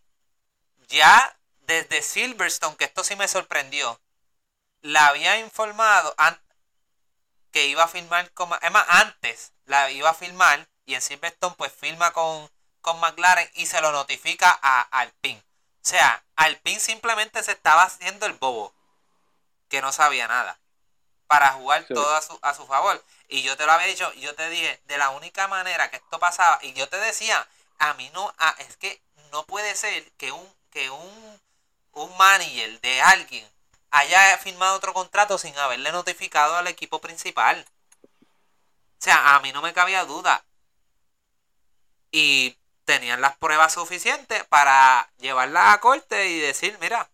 [0.87, 3.99] ya desde Silverstone, que esto sí me sorprendió,
[4.81, 6.15] la había informado
[7.51, 8.49] que iba a firmar con...
[8.49, 12.49] Ma- Es más, antes la iba a firmar y en Silverstone pues firma con,
[12.81, 15.39] con McLaren y se lo notifica a Alpine.
[15.83, 18.73] O sea, Alpine simplemente se estaba haciendo el bobo,
[19.69, 20.59] que no sabía nada,
[21.27, 21.93] para jugar Sí.
[21.93, 23.03] todo a su, a su favor.
[23.29, 26.19] Y yo te lo había dicho, yo te dije, de la única manera que esto
[26.19, 27.47] pasaba, y yo te decía,
[27.79, 29.01] a mí no, a- es que
[29.31, 31.41] no puede ser que un, que un,
[31.93, 33.49] un manager de alguien
[33.91, 37.65] haya firmado otro contrato sin haberle notificado al equipo principal.
[38.99, 40.45] O sea, a mí no me cabía duda.
[42.11, 42.57] Y
[42.91, 47.09] tenían las pruebas suficientes para llevarla a corte y decir, mira,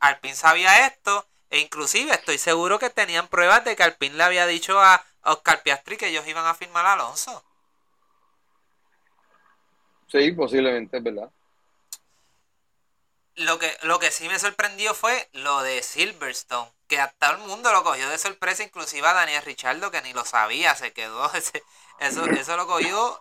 [0.00, 4.46] Alpine sabía esto, e inclusive estoy seguro que tenían pruebas de que Alpine le había
[4.46, 7.44] dicho a Oscar Piastri que ellos iban a firmar a Alonso.
[10.08, 11.30] Sí, posiblemente, es verdad.
[13.36, 17.38] Lo que, lo que sí me sorprendió fue lo de Silverstone, que a todo el
[17.38, 21.32] mundo lo cogió de sorpresa, inclusive a Daniel Richardo, que ni lo sabía, se quedó,
[21.34, 21.62] ese-
[22.00, 23.20] eso, eso lo cogió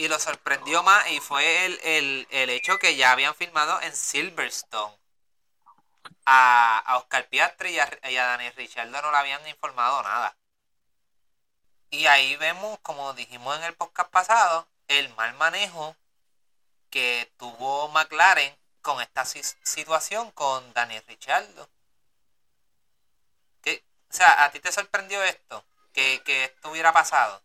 [0.00, 3.94] y lo sorprendió más, y fue el, el, el hecho que ya habían firmado en
[3.94, 4.96] Silverstone.
[6.24, 10.34] A, a Oscar Piastri y a, y Daniel Richardo no le habían informado nada.
[11.90, 15.94] Y ahí vemos, como dijimos en el podcast pasado, el mal manejo
[16.88, 21.68] que tuvo McLaren con esta si- situación con Daniel Richardo.
[23.60, 25.62] Que, o sea, ¿a ti te sorprendió esto?
[25.92, 27.42] Que, que esto hubiera pasado.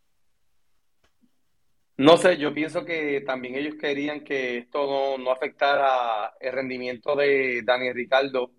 [1.98, 7.16] No sé, yo pienso que también ellos querían que esto no, no afectara el rendimiento
[7.16, 8.52] de Daniel Ricardo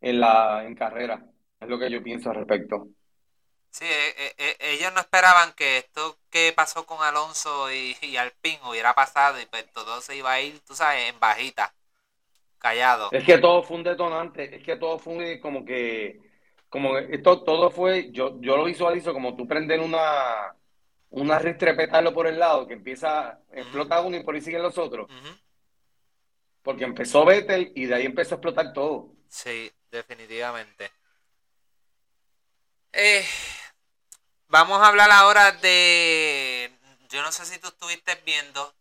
[0.00, 1.26] en la en carrera.
[1.60, 2.88] Es lo que yo pienso al respecto.
[3.70, 8.16] Sí, eh, eh, eh, ellos no esperaban que esto que pasó con Alonso y, y
[8.16, 11.74] Alpine hubiera pasado y pues todo se iba a ir, tú sabes, en bajita,
[12.58, 13.10] callado.
[13.10, 16.20] Es que todo fue un detonante, es que todo fue como que,
[16.68, 20.54] como esto todo fue, yo, yo lo visualizo como tú prender una,
[21.10, 24.78] una ristre petarlo por el lado, que empieza, explota uno y por ahí siguen los
[24.78, 25.10] otros.
[26.62, 29.12] Porque empezó Vettel y de ahí empezó a explotar todo.
[29.28, 30.90] Sí, definitivamente.
[32.92, 33.24] Eh,
[34.48, 36.72] vamos a hablar ahora de...
[37.08, 38.74] Yo no sé si tú estuviste viendo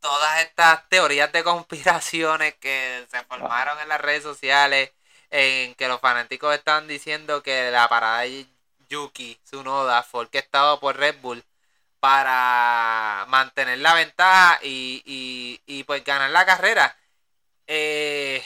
[0.00, 4.92] todas estas teorías de conspiraciones que se formaron en las redes sociales
[5.30, 8.46] en que los fanáticos estaban diciendo que la parada de
[8.88, 11.42] Yuki Tsunoda fue estaba por Red Bull
[12.02, 16.96] para mantener la ventaja y, pues ganar la carrera.
[17.68, 18.44] Eh,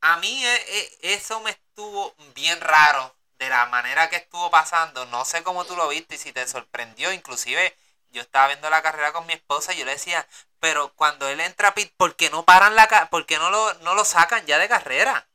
[0.00, 5.04] a mí eh, eh, eso me estuvo bien raro de la manera que estuvo pasando.
[5.06, 7.12] No sé cómo tú lo viste y si te sorprendió.
[7.12, 7.76] Inclusive
[8.10, 10.24] yo estaba viendo la carrera con mi esposa y yo le decía,
[10.60, 13.74] pero cuando él entra a pit, ¿por qué no paran la por qué no lo,
[13.80, 15.28] no lo sacan ya de carrera?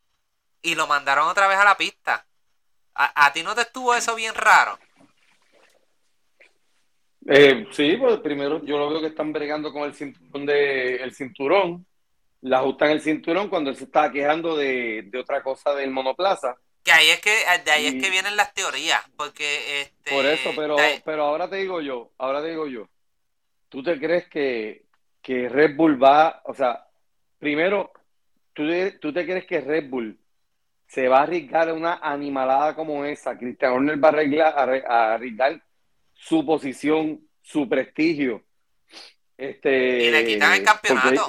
[0.62, 2.26] Y lo mandaron otra vez a la pista.
[2.94, 4.80] ¿A, ti no te estuvo eso bien raro?
[7.28, 11.14] Eh, sí, pues primero yo lo veo que están bregando con el cinturón de el
[11.14, 11.86] cinturón,
[12.42, 16.56] le ajustan el cinturón cuando él se estaba quejando de, de otra cosa del monoplaza.
[16.84, 17.32] Que ahí es que
[17.66, 21.56] de ahí es que vienen las teorías, porque este Por eso, pero pero ahora te
[21.56, 22.88] digo yo, ahora te digo yo.
[23.70, 24.86] ¿Tú te crees que,
[25.22, 26.86] que Red Bull va, o sea,
[27.40, 27.92] primero
[28.54, 28.64] ¿tú,
[29.00, 30.18] tú te crees que Red Bull
[30.88, 33.38] se va a arriesgar una animalada como esa?
[33.38, 35.62] Cristian Horner va a arriesgar
[36.16, 38.44] su posición, su prestigio.
[39.38, 41.28] Este, y le quitan el campeonato.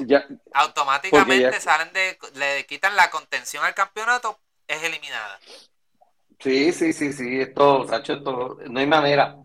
[0.54, 5.38] Automáticamente salen de, le quitan la contención al campeonato, es eliminada.
[6.38, 9.36] Sí, sí, sí, sí, esto, Sacho, esto, no hay manera.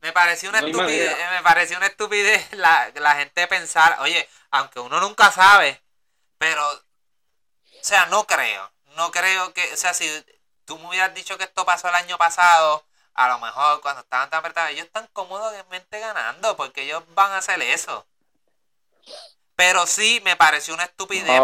[0.00, 5.00] Me pareció una estupidez, me pareció una estupidez la, la gente pensar, oye, aunque uno
[5.00, 5.80] nunca sabe,
[6.38, 10.08] pero, o sea, no creo, no creo que, o sea, si
[10.64, 12.84] tú me hubieras dicho que esto pasó el año pasado,
[13.14, 17.38] a lo mejor cuando estaban tan apretados, ellos están cómodamente ganando porque ellos van a
[17.38, 18.06] hacer eso.
[19.56, 21.40] Pero sí me pareció una estupidez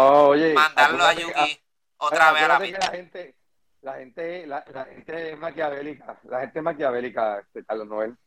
[0.53, 1.61] mandarlo a Yuki
[1.97, 2.79] otra vez a la pista.
[2.79, 3.35] La gente,
[3.81, 8.17] la gente, la, gente es maquiavélica, la gente es maquiavélica, este, Carlos Noel.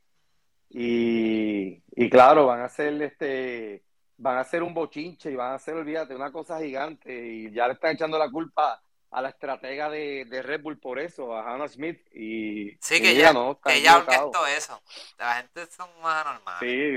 [0.70, 3.84] Y, y claro, van a hacer este,
[4.16, 7.66] van a hacer un bochinche y van a hacer, olvídate, una cosa gigante y ya
[7.66, 8.80] le están echando la culpa
[9.12, 12.00] a la estratega de, de, Red Bull por eso, a Hannah Smith.
[12.14, 14.82] Y, sí, que, ya, no, que ella orquestó eso.
[15.18, 16.56] La gente son más anormal.
[16.60, 16.94] Sí,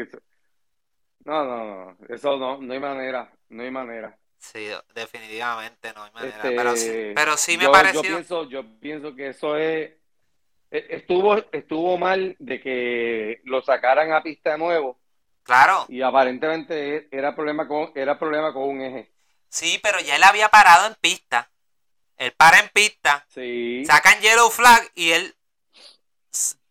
[1.26, 4.18] no, no, no, eso no, no hay manera, no hay manera.
[4.38, 6.36] Sí, definitivamente no hay manera.
[6.38, 8.01] Este, pero, sí, pero sí me pareció.
[8.01, 9.91] Yo pienso, yo pienso que eso es.
[10.72, 14.99] E, estuvo, estuvo mal de que lo sacaran a pista de nuevo.
[15.43, 15.86] Claro.
[15.89, 19.11] Y aparentemente era problema con, era problema con un eje.
[19.49, 21.49] Sí, pero ya él había parado en pista.
[22.18, 23.26] Él para en pista,
[23.86, 25.36] sacan yellow flag y él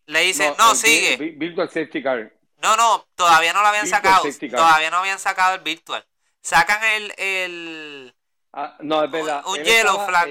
[0.06, 1.16] le dice, no, sigue.
[1.16, 2.32] Virtual safety car.
[2.62, 4.24] No, no, todavía no lo habían sacado.
[4.50, 6.04] Todavía no habían sacado el virtual.
[6.40, 7.14] Sacan el...
[7.18, 8.14] el
[8.52, 9.42] ah, no, es verdad.
[9.46, 10.28] Un, yellow flag.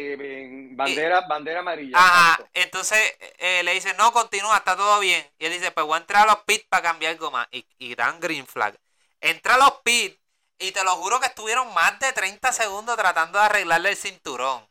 [0.75, 1.97] Bandera, bandera amarilla.
[1.97, 2.99] Ajá, entonces
[3.37, 5.23] eh, le dice, no, continúa, está todo bien.
[5.37, 7.47] Y él dice, pues voy a entrar a los pits para cambiar goma.
[7.51, 8.75] Y, y dan green flag.
[9.21, 10.19] Entra a los pits
[10.59, 14.67] y te lo juro que estuvieron más de 30 segundos tratando de arreglarle el cinturón.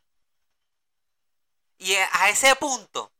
[1.83, 3.11] Y a ese punto,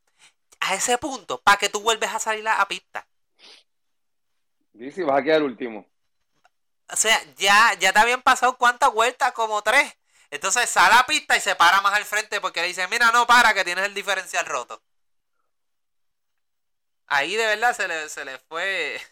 [0.61, 3.05] a ese punto, para que tú vuelves a salir a, pista.
[4.71, 5.85] Dice, vas a quedar último.
[6.89, 9.93] O sea, ya, ya te habían pasado cuántas vueltas, como tres.
[10.31, 13.27] Entonces sale a pista y se para más al frente porque le dicen, mira, no
[13.27, 14.81] para, que tienes el diferencial roto.
[17.07, 19.01] Ahí de verdad se le, se le fue.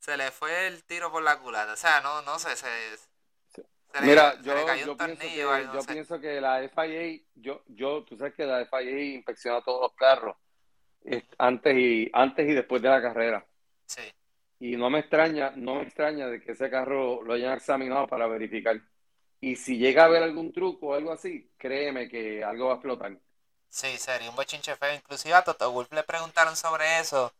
[0.00, 1.74] Se le fue el tiro por la culata.
[1.74, 2.66] O sea, no, no sé, se,
[4.00, 4.54] Mira, yo,
[4.86, 5.36] yo, pienso que,
[5.74, 9.92] yo pienso que la FIA, yo, yo, tú sabes que la FIA inspecciona todos los
[9.94, 10.36] carros
[11.38, 13.46] antes y antes y después de la carrera.
[13.86, 14.02] Sí.
[14.60, 18.26] Y no me extraña, no me extraña de que ese carro lo hayan examinado para
[18.26, 18.80] verificar.
[19.40, 22.76] Y si llega a haber algún truco o algo así, créeme que algo va a
[22.76, 23.18] explotar.
[23.68, 24.94] Sí, sería un bochinche feo.
[24.94, 27.32] Inclusive a Toto Wolf le preguntaron sobre eso.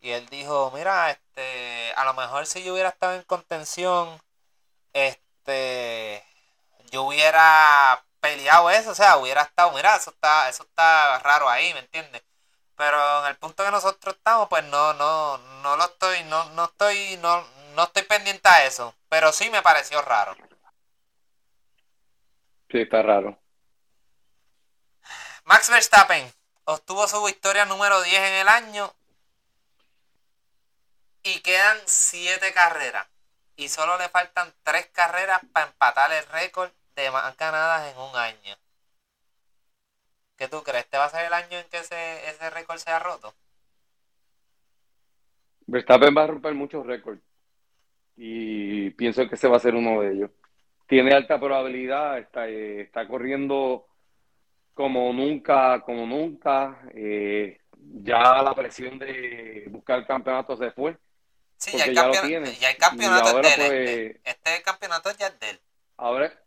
[0.00, 4.08] Y él dijo, mira, este, a lo mejor si yo hubiera estado en contención,
[4.92, 6.24] este, este,
[6.90, 11.74] yo hubiera peleado eso, o sea, hubiera estado, mira, eso está, eso está raro ahí,
[11.74, 12.22] ¿me entiendes?
[12.76, 16.64] Pero en el punto que nosotros estamos, pues no, no, no lo estoy, no, no
[16.64, 18.94] estoy, no, no estoy pendiente a eso.
[19.08, 20.34] Pero sí me pareció raro.
[22.70, 23.38] Sí, está raro.
[25.44, 26.32] Max Verstappen
[26.64, 28.92] obtuvo su victoria número 10 en el año.
[31.22, 33.06] Y quedan 7 carreras
[33.56, 38.56] y solo le faltan tres carreras para empatar el récord de más en un año.
[40.36, 40.84] ¿Qué tú crees?
[40.84, 43.34] ¿Este va a ser el año en que ese, ese récord sea roto?
[45.66, 47.22] Verstappen va a romper muchos récords
[48.16, 50.30] y pienso que ese va a ser uno de ellos.
[50.86, 53.86] Tiene alta probabilidad, está, eh, está corriendo
[54.74, 56.80] como nunca, como nunca.
[56.94, 60.96] Eh, ya la presión de buscar campeonato se fue
[61.58, 63.70] Sí, ya el, campeonato, ya el campeonato es de él.
[63.70, 65.60] Pues, este, este, campeonato ya es de él.
[65.96, 66.44] Ahora,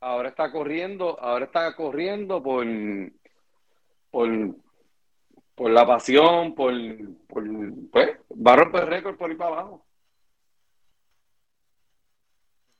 [0.00, 2.66] ahora está corriendo, ahora está corriendo por,
[4.10, 4.28] por,
[5.54, 6.74] por la pasión, por,
[7.28, 7.44] por
[7.90, 9.86] pues, va a romper récord por ir para abajo.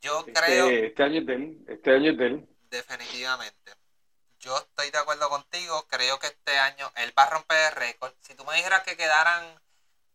[0.03, 2.49] Yo Este, creo, este año es de él, este año es de él.
[2.71, 3.73] definitivamente,
[4.39, 8.13] yo estoy de acuerdo contigo, creo que este año él va a romper el récord.
[8.21, 9.59] Si tú me dijeras que quedaran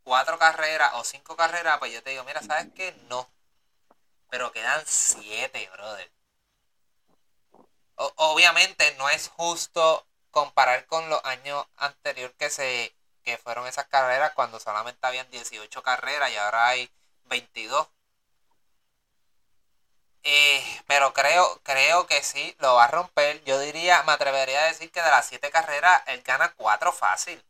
[0.03, 2.93] cuatro carreras o cinco carreras, pues yo te digo, mira, ¿sabes qué?
[3.09, 3.29] No.
[4.29, 6.11] Pero quedan siete, brother.
[7.95, 14.33] Obviamente no es justo comparar con los años anteriores que se que fueron esas carreras
[14.33, 16.89] cuando solamente habían 18 carreras y ahora hay
[17.25, 17.87] 22.
[20.23, 23.43] Eh, pero creo, creo que sí, lo va a romper.
[23.43, 27.43] Yo diría, me atrevería a decir que de las siete carreras, él gana cuatro fácil.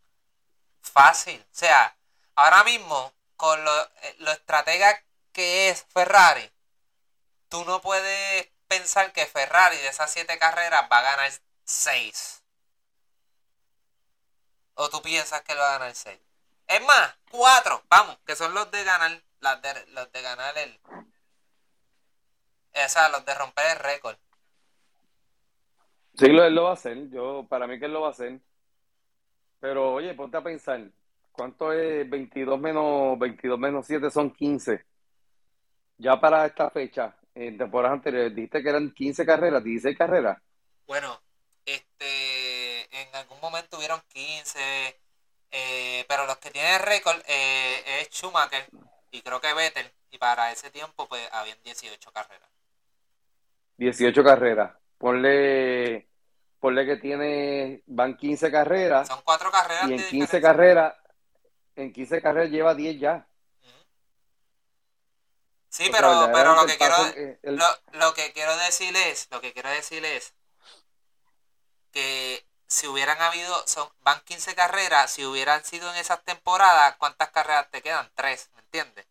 [0.81, 1.41] Fácil.
[1.41, 1.95] O sea,
[2.35, 5.03] ahora mismo, con lo, eh, lo estratega
[5.33, 6.49] que es Ferrari,
[7.49, 11.31] tú no puedes pensar que Ferrari de esas siete carreras va a ganar
[11.63, 12.43] seis.
[14.75, 16.19] O tú piensas que lo va a ganar seis.
[16.67, 20.79] Es más, cuatro, vamos, que son los de ganar, los de ganar el,
[22.73, 24.17] o sea, los de romper el récord.
[26.17, 27.09] Sí, él lo va a hacer.
[27.09, 28.39] Yo, para mí que él lo va a hacer.
[29.59, 30.81] Pero oye, ponte a pensar,
[31.41, 34.85] ¿cuánto es 22 menos 22 menos 7 son 15?
[35.97, 40.37] Ya para esta fecha, en temporadas anteriores, dijiste que eran 15 carreras, 16 carreras.
[40.85, 41.19] Bueno,
[41.65, 44.59] este, en algún momento hubieron 15,
[45.49, 48.67] eh, pero los que tienen récord eh, es Schumacher
[49.09, 52.49] y creo que Vettel, y para ese tiempo pues habían 18 carreras.
[53.77, 54.73] 18 carreras.
[54.99, 56.07] Ponle,
[56.59, 60.41] ponle que tiene, van 15 carreras Son cuatro carreras y en de 15 diferencia.
[60.41, 60.93] carreras,
[61.81, 63.27] en 15 carreras lleva 10 ya.
[65.69, 66.95] Sí, O sea, pero, pero lo que quiero,
[67.41, 70.33] el- lo, lo que quiero decir es, lo que quiero decir es
[71.91, 77.29] que si hubieran habido, son, van 15 carreras, si hubieran sido en esas temporadas, ¿cuántas
[77.31, 78.11] carreras te quedan?
[78.15, 79.07] Tres, ¿me entiendes?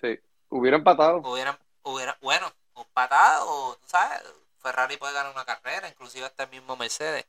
[0.00, 0.18] sí,
[0.50, 1.30] hubiera empatado.
[1.30, 4.22] hubieran, hubieran, bueno, un patado, o, tú sabes,
[4.60, 7.26] Ferrari puede ganar una carrera, inclusive hasta el mismo Mercedes.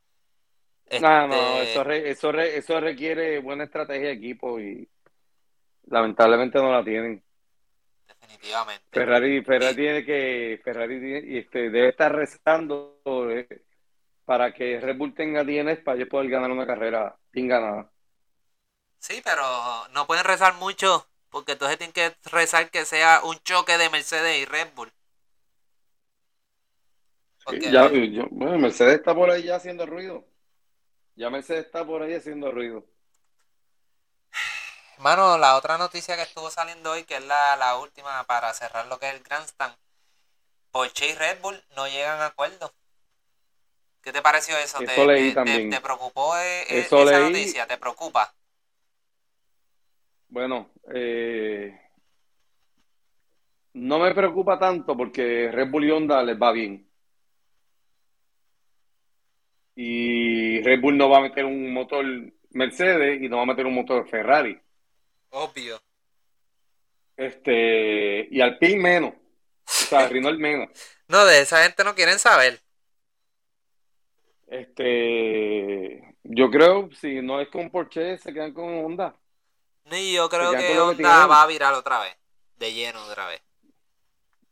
[0.97, 4.87] No, no, Este, eso, re- eso, re- eso requiere buena estrategia de equipo y
[5.87, 7.23] lamentablemente no la tienen.
[8.07, 8.89] definitivamente.
[8.93, 13.47] Ferrari, Ferrari tiene que, Ferrari este, debe estar rezando eh,
[14.25, 17.91] para que Red Bull tenga DNS para ellos poder ganar una carrera bien ganada.
[18.97, 23.77] Sí, pero no pueden rezar mucho, porque entonces tienen que rezar que sea un choque
[23.77, 24.91] de Mercedes y Red Bull.
[27.47, 30.25] Sí, ya, yo- bueno, Mercedes está por ahí ya haciendo ruido.
[31.15, 32.85] Ya Mercedes está por ahí haciendo ruido.
[34.95, 38.87] Hermano, la otra noticia que estuvo saliendo hoy, que es la, la última para cerrar
[38.87, 39.75] lo que es el Grandstand,
[40.71, 42.73] Porsche y Red Bull no llegan a acuerdo.
[44.03, 44.83] ¿Qué te pareció eso?
[44.83, 45.67] ¿Te, Eso leí te- también.
[45.69, 47.19] te- te preocupó eh, eh, Eso esa leí.
[47.19, 47.65] noticia?
[47.65, 48.35] ¿Te preocupa?
[50.27, 51.79] Bueno, eh,
[53.73, 56.89] no me preocupa tanto porque Red Bull y Honda les va bien.
[59.75, 62.05] Y Red Bull no va a meter un motor
[62.51, 64.59] Mercedes y no va a meter un motor Ferrari.
[65.29, 65.81] Obvio.
[67.17, 69.13] Este, y Alpine menos.
[69.13, 70.69] O sea, Renault menos.
[71.05, 72.59] No, de esa gente no quieren saber.
[74.47, 79.15] Este, yo creo, si no es con Porsche, se quedan con Honda.
[79.85, 82.15] Ni yo creo que Honda va a virar otra vez.
[82.55, 83.41] De lleno otra vez.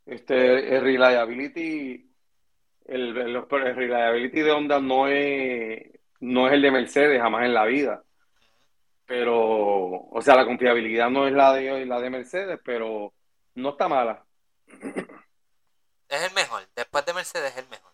[0.06, 2.11] Este, el reliability,
[2.86, 5.82] el, el, el reliability de Honda no es,
[6.20, 8.02] no es el de Mercedes jamás en la vida.
[9.06, 13.12] Pero, o sea, la confiabilidad no es la de la de Mercedes, pero
[13.54, 14.24] no está mala.
[16.08, 16.66] Es el mejor.
[16.74, 17.92] Después de Mercedes es el mejor.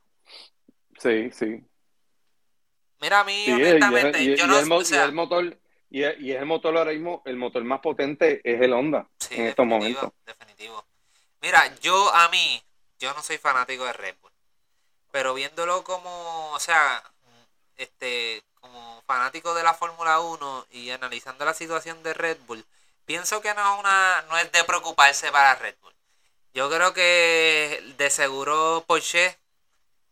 [0.99, 1.65] Sí, sí.
[3.01, 5.57] Mira, a mí, Sí, y, honestamente, y- yo y no el, o sea, el motor,
[5.91, 9.37] y, y es el motor ahora mismo, el motor más potente es el Honda Sí,
[9.37, 10.11] en estos momentos.
[10.27, 10.85] definitivo.
[11.41, 12.61] Mira, yo a mí,
[12.99, 14.28] yo no soy fanático de Red Bull,
[15.19, 17.03] pero viéndolo como, o sea,
[17.77, 22.65] este, como fanático de la Fórmula 1 y analizando la situación de Red Bull,
[23.05, 25.93] pienso que no es una, no es de preocuparse para Red Bull.
[26.55, 29.37] Yo creo que de seguro Porsche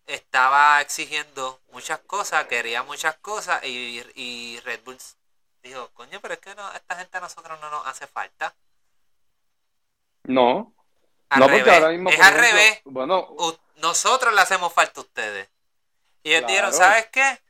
[0.09, 4.99] estaba exigiendo muchas cosas, quería muchas cosas y, y Red Bull
[5.63, 8.57] dijo, coño, pero es que no, esta gente a nosotros no nos hace falta.
[10.25, 10.75] No,
[11.29, 12.83] Al no, porque revés, ahora mismo, es al ejemplo, revés.
[12.85, 13.37] bueno,
[13.77, 15.49] nosotros le hacemos falta a ustedes.
[16.24, 16.72] Y ellos dijeron, Claro.
[16.72, 17.41] ¿sabes qué?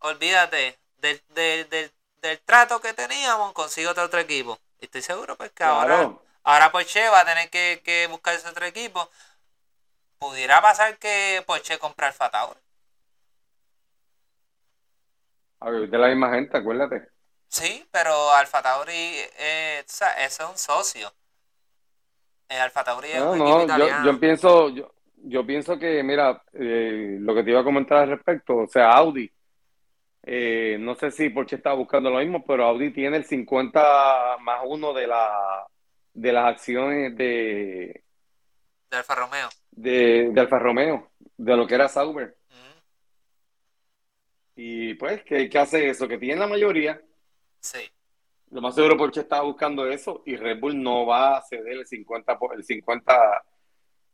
[0.00, 1.92] Olvídate del, del, del,
[2.22, 4.58] del trato que teníamos, consigo otro equipo.
[4.80, 8.34] Y estoy seguro pues que ahora, claro, ahora Porsche va a tener que, que buscar
[8.34, 9.10] ese otro equipo.
[10.18, 12.60] pudiera pasar que Porsche compre Alfa Tauri.
[15.60, 17.08] A ver, de la misma gente, acuérdate.
[17.48, 21.12] Sí, pero Alfa Tauri, eh, eso es un socio.
[22.52, 27.16] El Alfa Tauri es No, un no, yo, pienso, yo, yo pienso que, mira, eh,
[27.20, 29.30] lo que te iba a comentar al respecto, o sea, Audi,
[30.24, 34.60] eh, no sé si Porsche está buscando lo mismo, pero Audi tiene el 50 más
[34.66, 35.66] uno de la
[36.14, 38.02] de las acciones de,
[38.90, 39.48] de Alfa Romeo.
[39.70, 42.36] de, de Alfa Romeo, de lo que era Sauber.
[44.56, 46.08] Y pues, ¿qué, qué hace eso?
[46.08, 47.00] Que tiene la mayoría.
[47.60, 47.90] sí.
[48.52, 51.86] Lo más seguro Porsche estaba buscando eso y Red Bull no va a ceder el
[51.86, 53.44] 50, po- el 50,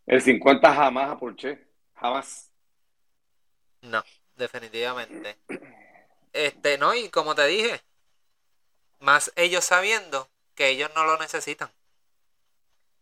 [0.07, 1.59] el 50 jamás a Porsche.
[1.95, 2.53] Jamás.
[3.83, 4.05] No,
[4.37, 5.37] definitivamente.
[6.33, 7.83] Este, no, y como te dije,
[9.01, 11.73] más ellos sabiendo que ellos no lo necesitan.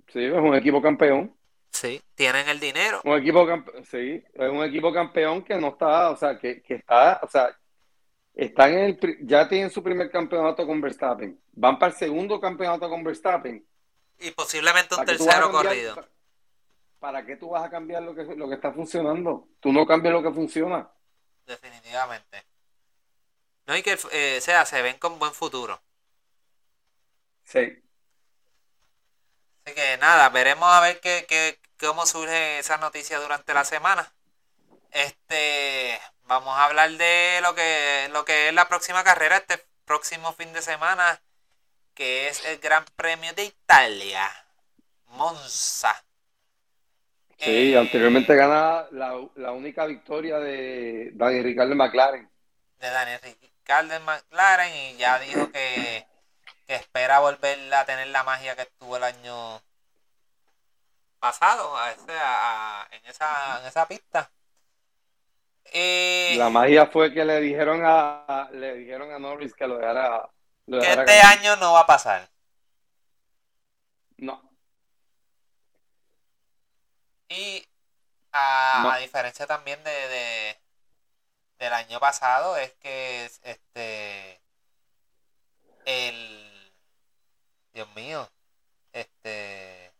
[0.08, 1.32] Sí, es un equipo campeón.
[1.72, 3.04] Sí, tienen el dinero.
[3.04, 6.74] Un equipo campeón, sí, es un equipo campeón que no está, o sea, que, que
[6.74, 7.56] está, o sea,
[8.36, 11.40] están en el, ya tienen su primer campeonato con Verstappen.
[11.54, 13.66] Van para el segundo campeonato con Verstappen.
[14.20, 15.94] Y posiblemente un ¿Para qué tú vas a tercero cambiar- corrido.
[15.96, 16.08] pa-
[16.98, 19.48] ¿Para qué tú vas a cambiar lo que, lo que está funcionando?
[19.60, 20.88] Tú no cambias lo que funciona.
[21.46, 22.44] Definitivamente.
[23.66, 25.80] No, y que, eh, sea, se ven con buen futuro.
[27.44, 27.82] Sí.
[29.64, 34.12] Así que nada, veremos a ver qué, qué- cómo surge esa noticia durante la semana.
[34.96, 40.32] Este, vamos a hablar de lo que, lo que es la próxima carrera este próximo
[40.32, 41.20] fin de semana,
[41.94, 44.30] que es el Gran Premio de Italia,
[45.08, 45.94] Monza.
[47.38, 52.30] Sí, Eh, anteriormente gana la, la única victoria de Daniel Ricciardo en McLaren.
[52.78, 56.06] de Daniel Ricciardo en McLaren y ya dijo que,
[56.66, 59.62] que espera volver a tener la magia que tuvo el año
[61.18, 64.30] pasado a ese- a- a- en, esa, en esa pista.
[65.72, 70.28] Eh, La magia fue que le dijeron a le dijeron a Norris que lo dejara,
[70.66, 71.38] lo que dejara este ganar.
[71.38, 72.28] año no va a pasar.
[74.18, 74.42] No,
[77.28, 77.66] Y
[78.32, 78.90] a, No.
[78.90, 80.58] a diferencia también de, de-
[81.58, 84.40] del año pasado, es que este
[85.84, 86.72] el
[87.72, 88.28] Dios mío,
[88.92, 89.92] este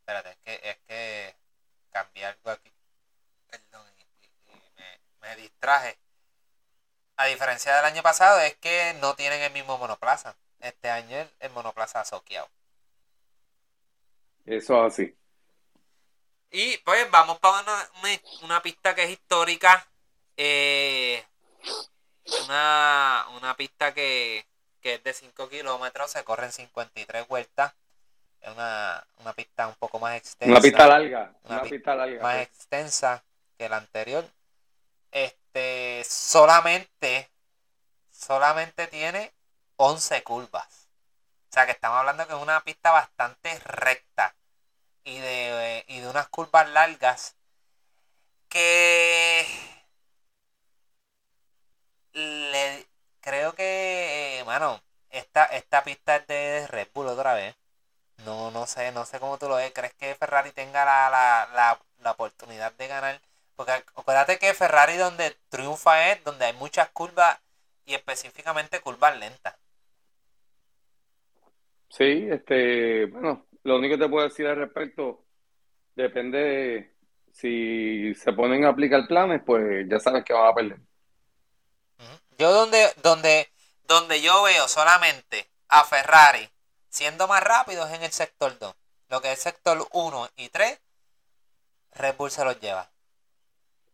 [0.00, 1.36] espérate, es que es que
[1.90, 2.72] cambié algo aquí.
[3.50, 3.86] Perdón,
[5.22, 5.98] me, distraje.
[7.16, 10.34] A diferencia del año pasado, es que no tienen el mismo monoplaza.
[10.60, 12.48] Este año el, el monoplaza ha soqueado.
[14.46, 15.16] eso es así.
[16.50, 17.88] Y pues vamos para una,
[18.42, 19.86] una- pista que es histórica.
[20.36, 21.24] eh,
[22.44, 24.46] una, una pista que,
[24.80, 27.74] que es de 5 kilómetros, se corren 53 vueltas.
[28.40, 30.50] Es una, una pista un poco más extensa.
[30.52, 32.22] Una pista larga, Una una pi- pista larga.
[32.22, 32.42] más sí.
[32.42, 33.24] extensa
[33.56, 34.24] que la anterior.
[35.12, 37.30] Este solamente
[38.10, 39.34] solamente tiene
[39.76, 40.88] 11 curvas.
[41.50, 44.36] O sea que estamos hablando que es una pista bastante recta
[45.04, 47.36] y de, y de unas curvas largas
[48.48, 49.44] que
[52.12, 52.86] le
[53.20, 57.54] creo que mano esta, esta pista es de Red Bull otra vez.
[58.18, 59.72] No, no sé, no sé cómo tú lo ves.
[59.74, 63.22] ¿Crees que Ferrari tenga la, la, la, la oportunidad de ganar?
[63.62, 67.38] Porque acuérdate que Ferrari donde triunfa es donde hay muchas curvas
[67.86, 69.54] y específicamente curvas lentas.
[71.88, 75.24] Sí, este, bueno, lo único que te puedo decir al respecto,
[75.94, 76.94] depende de
[77.30, 80.78] si se ponen a aplicar planes, pues ya sabes que van a perder.
[82.38, 83.48] Yo donde, donde,
[83.86, 86.50] donde yo veo solamente a Ferrari
[86.88, 88.74] siendo más rápidos en el sector 2.
[89.08, 90.80] Lo que es sector 1 y 3,
[91.92, 92.91] Red Bull se los lleva.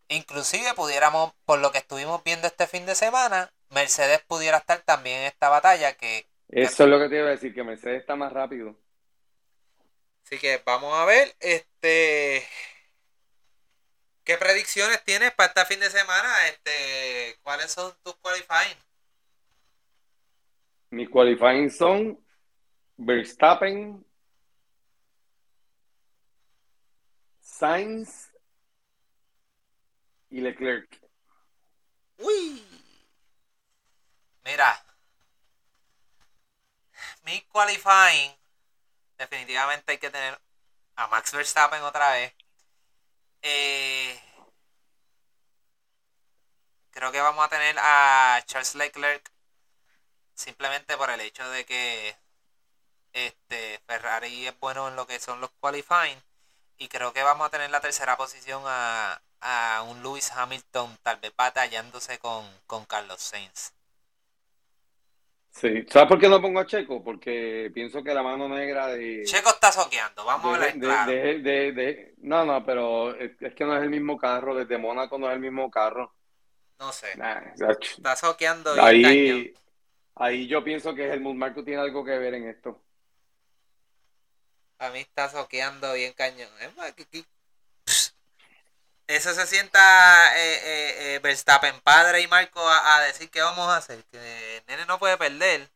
[0.08, 5.20] Inclusive pudiéramos, por lo que estuvimos viendo este fin de semana, Mercedes pudiera estar también
[5.20, 8.16] en esta batalla que Eso es lo que te iba a decir, que Mercedes está
[8.16, 8.74] más rápido.
[10.24, 12.46] Así que vamos a ver, este,
[14.24, 16.48] ¿qué predicciones tienes para este fin de semana?
[16.48, 18.78] Este, ¿cuáles son tus qualifying?
[20.90, 22.18] Mis qualifying son
[22.96, 24.04] Verstappen,
[27.40, 28.27] Sainz
[30.30, 30.88] y Leclerc.
[32.18, 32.64] Uy.
[34.44, 34.84] Mira,
[37.22, 38.34] mi qualifying,
[39.18, 40.38] definitivamente hay que tener
[40.96, 42.34] a Max Verstappen otra vez.
[43.42, 44.20] Eh,
[46.90, 49.30] creo que vamos a tener a Charles Leclerc
[50.34, 52.16] simplemente por el hecho de que
[53.12, 56.22] este Ferrari es bueno en lo que son los qualifying
[56.78, 61.18] y creo que vamos a tener la tercera posición a, a un Lewis Hamilton tal
[61.18, 63.72] vez batallándose con, con Carlos Sainz.
[65.50, 67.02] Sí, ¿sabes por qué no pongo a Checo?
[67.02, 69.24] Porque pienso que la mano negra de...
[69.24, 71.10] Checo está soqueando, vamos a ver claro.
[71.10, 75.28] De, de, no, no, pero es, que no es el mismo carro, desde Mónaco no
[75.28, 76.14] es el mismo carro.
[76.78, 77.08] No sé.
[77.80, 78.72] está soqueando.
[78.80, 79.52] Ahí,
[80.14, 82.80] ahí yo pienso que el Marco tiene algo que ver en esto.
[84.78, 86.50] A mí está soqueando bien cañón.
[86.60, 86.94] Es más,
[89.08, 93.78] eso se sienta eh, eh, eh, Verstappen padre y Marco a, decir qué vamos a
[93.78, 95.66] hacer, que nene no puede perder.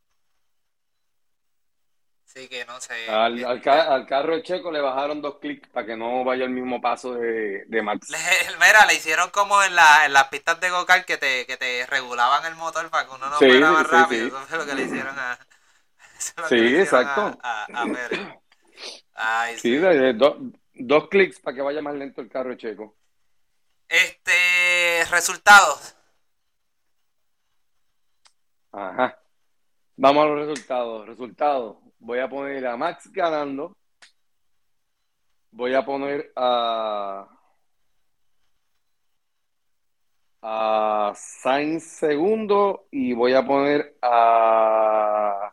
[2.26, 3.10] Así que no sé.
[3.10, 6.80] Al, al, carro de Checo le bajaron dos clics para que no vaya el mismo
[6.80, 8.08] paso de, de Max.
[8.60, 11.86] mira, le hicieron como en, la, en las pistas de Gocal que te, que te
[11.86, 14.26] regulaban el motor para que uno no fuera más rápido.
[14.26, 15.38] Eso fue lo que le hicieron a.
[16.48, 17.36] Sí, exacto.
[17.42, 17.66] A,
[19.14, 19.80] Ay, sí,
[20.74, 22.94] dos clics para que vaya más lento el carro de Checo.
[23.92, 25.94] Este, resultados.
[28.72, 29.18] Ajá.
[29.96, 31.06] Vamos a los resultados.
[31.06, 31.76] Resultados.
[31.98, 33.76] Voy a poner a Max ganando.
[35.50, 37.28] Voy a poner a
[40.40, 45.52] a Sainz segundo y voy a poner a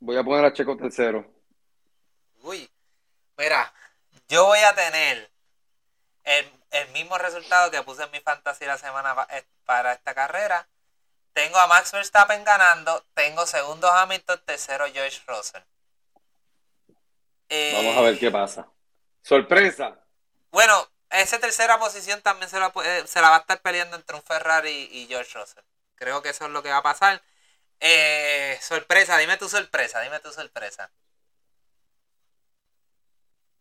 [0.00, 1.24] voy a poner a Checo tercero.
[2.42, 2.68] Uy,
[3.38, 3.72] mira,
[4.28, 5.27] yo voy a tener
[6.98, 10.68] mismo resultado que puse en mi fantasía la semana eh, para esta carrera.
[11.32, 15.62] Tengo a Max Verstappen ganando, tengo segundo Hamilton, tercero George Russell.
[17.74, 18.68] Vamos a ver qué pasa.
[19.22, 19.98] Sorpresa.
[20.50, 20.74] Bueno,
[21.10, 22.72] esa tercera posición también se la,
[23.06, 25.64] se la va a estar peleando entre un Ferrari y, George Russell.
[25.94, 27.22] Creo que eso es lo que va a pasar.
[27.80, 30.90] Eh, sorpresa, dime tu sorpresa, dime tu sorpresa.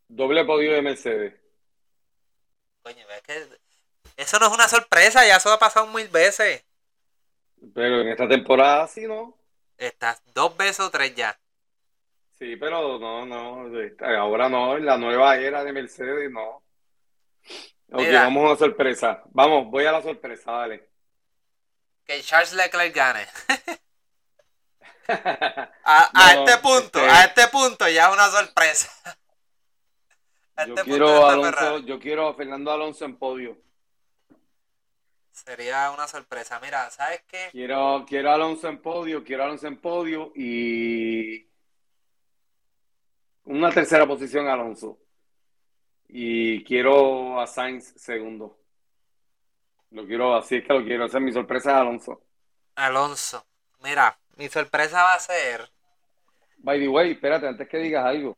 [0.07, 1.46] Doble podio de Mercedes.
[2.87, 3.59] Coño, es que
[4.15, 6.63] eso no es una sorpresa, ya eso ha pasado mil veces.
[7.75, 9.37] Pero en esta temporada sí, ¿no?
[9.77, 11.37] Estás dos veces o tres ya.
[12.39, 13.69] Sí, pero no, no,
[14.17, 16.63] ahora no, en la nueva era de Mercedes no.
[17.91, 19.21] Ok, vamos a una sorpresa.
[19.31, 20.89] Vamos, voy a la sorpresa, dale.
[22.05, 23.27] Que Charles Leclerc gane.
[25.83, 28.89] a, este punto, este a este punto ya es una sorpresa.
[30.65, 33.57] Yo este quiero, a Alonso, yo quiero a Fernando Alonso en podio.
[35.31, 36.59] Sería una sorpresa.
[36.59, 37.49] Mira, ¿sabes qué?
[37.51, 41.47] Quiero, quiero a Alonso en podio, quiero a Alonso en podio y
[43.43, 44.97] una tercera posición Alonso.
[46.09, 48.57] Y quiero a Sainz segundo.
[49.91, 51.05] Lo quiero, así es que lo quiero.
[51.05, 52.21] hacer mi sorpresa es Alonso.
[52.75, 53.45] Alonso.
[53.83, 55.69] Mira, mi sorpresa va a ser.
[56.57, 58.37] By the way, espérate, antes que digas algo.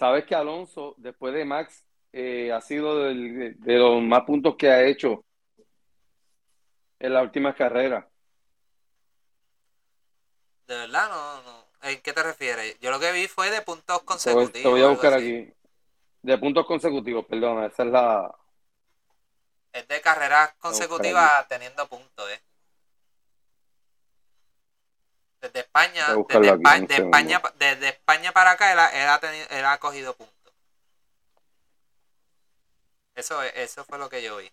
[0.00, 4.82] Sabes que Alonso, después de Max, eh, ha sido de, los más puntos que ha
[4.82, 5.26] hecho
[6.98, 8.08] en la última carrera.
[10.66, 11.66] De verdad, no, no.
[11.82, 12.80] ¿En qué te refieres?
[12.80, 14.62] Yo lo que vi fue de puntos consecutivos.
[14.62, 15.52] Te voy a buscar aquí.
[16.22, 18.34] De puntos consecutivos, perdón, esa es la.
[19.70, 22.40] Es de carreras consecutivas teniendo puntos, eh.
[25.40, 30.52] Desde España, desde, España, desde España para acá él ha, cogido puntos.
[33.14, 34.52] Eso, eso fue lo que yo vi.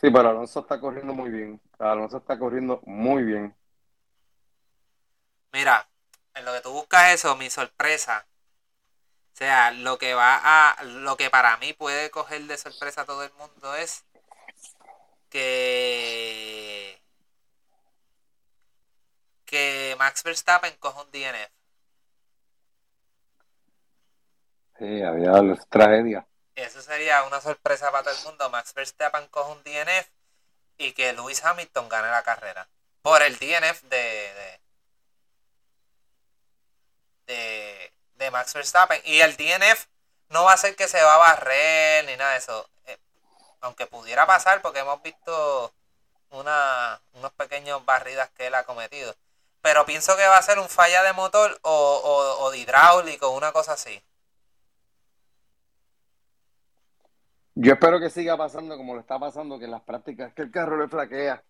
[0.00, 1.60] Sí, pero Alonso está corriendo muy bien.
[1.78, 3.54] Alonso está corriendo muy bien.
[5.52, 5.86] Mira,
[6.34, 8.26] en lo que tú buscas eso, mi sorpresa.
[9.34, 10.82] O sea, lo que va a.
[10.84, 14.04] Lo que para mí puede coger de sorpresa a todo el mundo es
[15.28, 16.19] que
[19.50, 21.50] que Max Verstappen coja un DNF.
[24.78, 26.24] Sí, había las tragedia.
[26.54, 28.48] Eso sería una sorpresa para todo el mundo.
[28.48, 30.08] Max Verstappen coja un DNF
[30.78, 32.68] y que Lewis Hamilton gane la carrera.
[33.02, 34.60] Por el DNF de,
[37.26, 39.00] de, de, Max Verstappen.
[39.04, 39.86] Y el DNF
[40.28, 42.70] no va a ser que se va a barrer ni nada de eso.
[42.86, 42.98] Eh,
[43.62, 45.74] aunque pudiera pasar porque hemos visto
[46.30, 49.16] una, unos pequeños barridas que él ha cometido.
[49.62, 53.52] Pero pienso que va a ser un falla de motor o, o, de hidráulico, una
[53.52, 54.02] cosa así.
[57.54, 60.50] Yo espero que siga pasando como lo está pasando, que en las prácticas que el
[60.50, 61.44] carro le flaquea.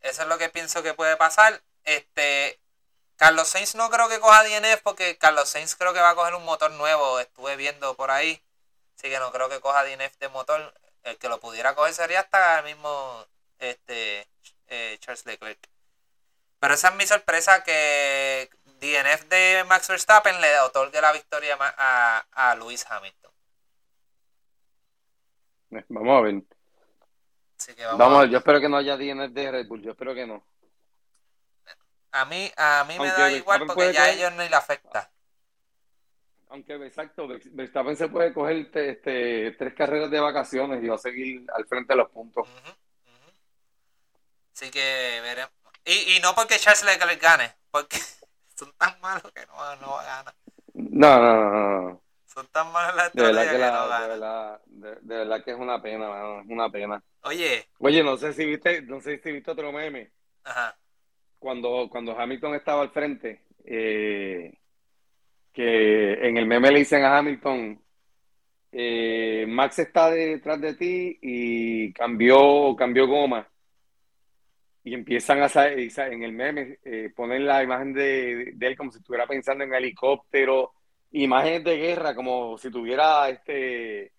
[0.00, 1.60] Eso es lo que pienso que puede pasar.
[1.84, 2.58] Este,
[3.16, 6.34] Carlos Sainz no creo que coja DNF porque Carlos Sainz creo que va a coger
[6.34, 8.42] un motor nuevo, estuve viendo por ahí.
[8.96, 10.74] Así que no creo que coja DNF de motor.
[11.02, 13.26] El que lo pudiera coger sería hasta el mismo
[13.58, 14.26] este,
[14.68, 15.71] eh, Charles Leclerc.
[16.62, 18.48] Pero esa es mi sorpresa que
[18.78, 23.32] DNF de Max Verstappen le otorgue la victoria a, a Lewis Hamilton.
[25.88, 26.42] Vamos a ver.
[27.98, 28.30] vamos, a ver.
[28.30, 30.46] yo espero que no haya DNF de Red Bull, yo espero que no.
[32.12, 35.10] A mí, a mí me da igual porque ya a ellos no le afecta.
[36.50, 41.44] Aunque exacto, Verstappen se puede coger este, tres carreras de vacaciones y va a seguir
[41.52, 42.46] al frente de los puntos.
[44.54, 45.61] Así que veremos.
[45.84, 47.96] Y, y no porque Charles Leclerc gane, porque
[48.54, 50.34] son tan malos que no, no ganar.
[50.74, 52.02] No, no, no, no.
[52.26, 55.82] Son tan malos las de verdad que, la, de, verdad, de, verdad que es una
[55.82, 57.02] pena, es una pena.
[57.24, 57.66] Oye.
[57.78, 60.10] Oye, no sé si viste, no sé si viste otro meme.
[60.44, 60.74] Ajá.
[61.38, 64.54] Cuando, cuando Hamilton estaba al frente, eh,
[65.52, 67.82] que en el meme le dicen a Hamilton,
[68.72, 73.46] eh, Max está detrás de ti y cambió, cambió goma.
[74.84, 79.26] Y empiezan a, en el meme, eh, poner la imagen de, él como si estuviera
[79.26, 80.72] pensando en helicóptero,
[81.12, 84.12] imágenes de guerra, como si tuviera este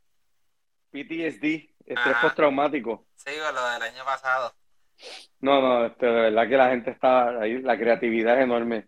[0.91, 3.07] PTSD, estrés postraumático.
[3.15, 4.53] Sí, lo del año pasado.
[5.41, 8.87] No, no, este, de verdad que la gente está ahí, la creatividad es enorme.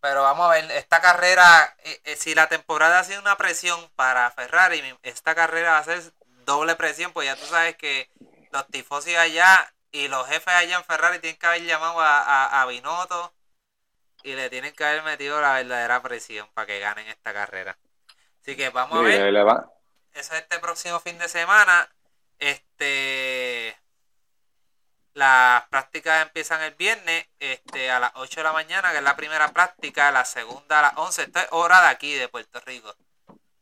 [0.00, 3.78] Pero vamos a ver, esta carrera, eh, eh, si la temporada ha sido una presión
[3.96, 6.00] para Ferrari, esta carrera va a ser
[6.44, 8.10] doble presión, pues ya tú sabes que
[8.52, 12.66] los tifosi allá y los jefes allá en Ferrari tienen que haber llamado a, a,
[12.66, 13.32] Binotto
[14.24, 17.78] y le tienen que haber metido la verdadera presión para que ganen esta carrera.
[18.42, 19.24] Así que vamos a ver.
[20.12, 21.88] Eso es este próximo fin de semana.
[22.40, 23.78] Este
[25.12, 29.14] las prácticas empiezan el viernes este, a las 8 de la mañana, que es la
[29.14, 32.92] primera práctica, la segunda a las 11, esto es hora de aquí, de Puerto Rico.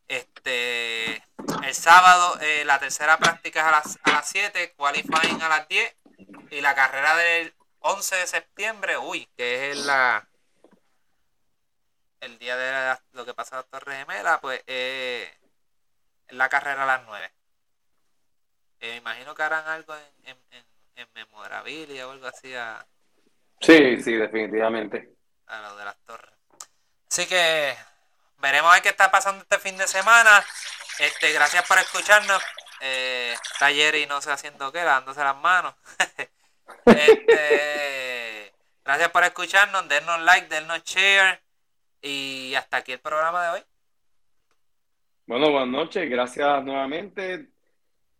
[0.08, 1.16] Este,
[1.62, 5.68] el sábado eh, la tercera práctica es a las, a las 7, qualifying a las
[5.68, 5.94] 10
[6.50, 10.26] y la carrera del 11 de septiembre, uy, que es la
[12.20, 15.28] el día de lo que pasa a Torre Gemela, pues eh,
[16.28, 17.32] la carrera a las 9.
[18.80, 19.94] Eh, imagino que harán algo
[20.24, 20.36] en
[20.96, 22.84] en memorabilia o algo así a...
[23.60, 25.14] Sí, sí, definitivamente.
[25.46, 26.34] A lo de las torres.
[27.10, 27.76] Así que
[28.38, 30.44] veremos a ver qué está pasando este fin de semana.
[30.98, 32.42] Este, gracias por escucharnos.
[32.84, 35.72] Eh, taller y no sé haciendo qué, dándose las manos.
[36.84, 38.52] este,
[38.84, 41.40] gracias por escucharnos, dennos like, dennos share
[42.00, 43.60] y hasta aquí el programa de hoy.
[45.26, 47.50] Bueno, buenas noches, gracias nuevamente.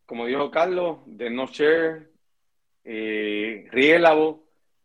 [0.07, 2.13] Como dijo Carlos, dennos share,
[2.85, 4.43] eh, ríe la voz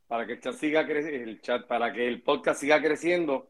[0.08, 3.48] para que el chat siga el chat, para que el podcast siga creciendo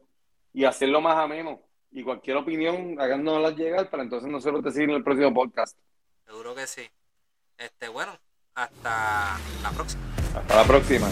[0.52, 1.62] y hacerlo más ameno.
[1.90, 5.78] Y cualquier opinión, háganosla llegar para entonces nosotros decir en el próximo podcast.
[6.28, 6.82] Seguro que sí.
[7.56, 8.12] Este, bueno,
[8.54, 10.02] hasta la próxima.
[10.34, 11.08] Hasta la próxima.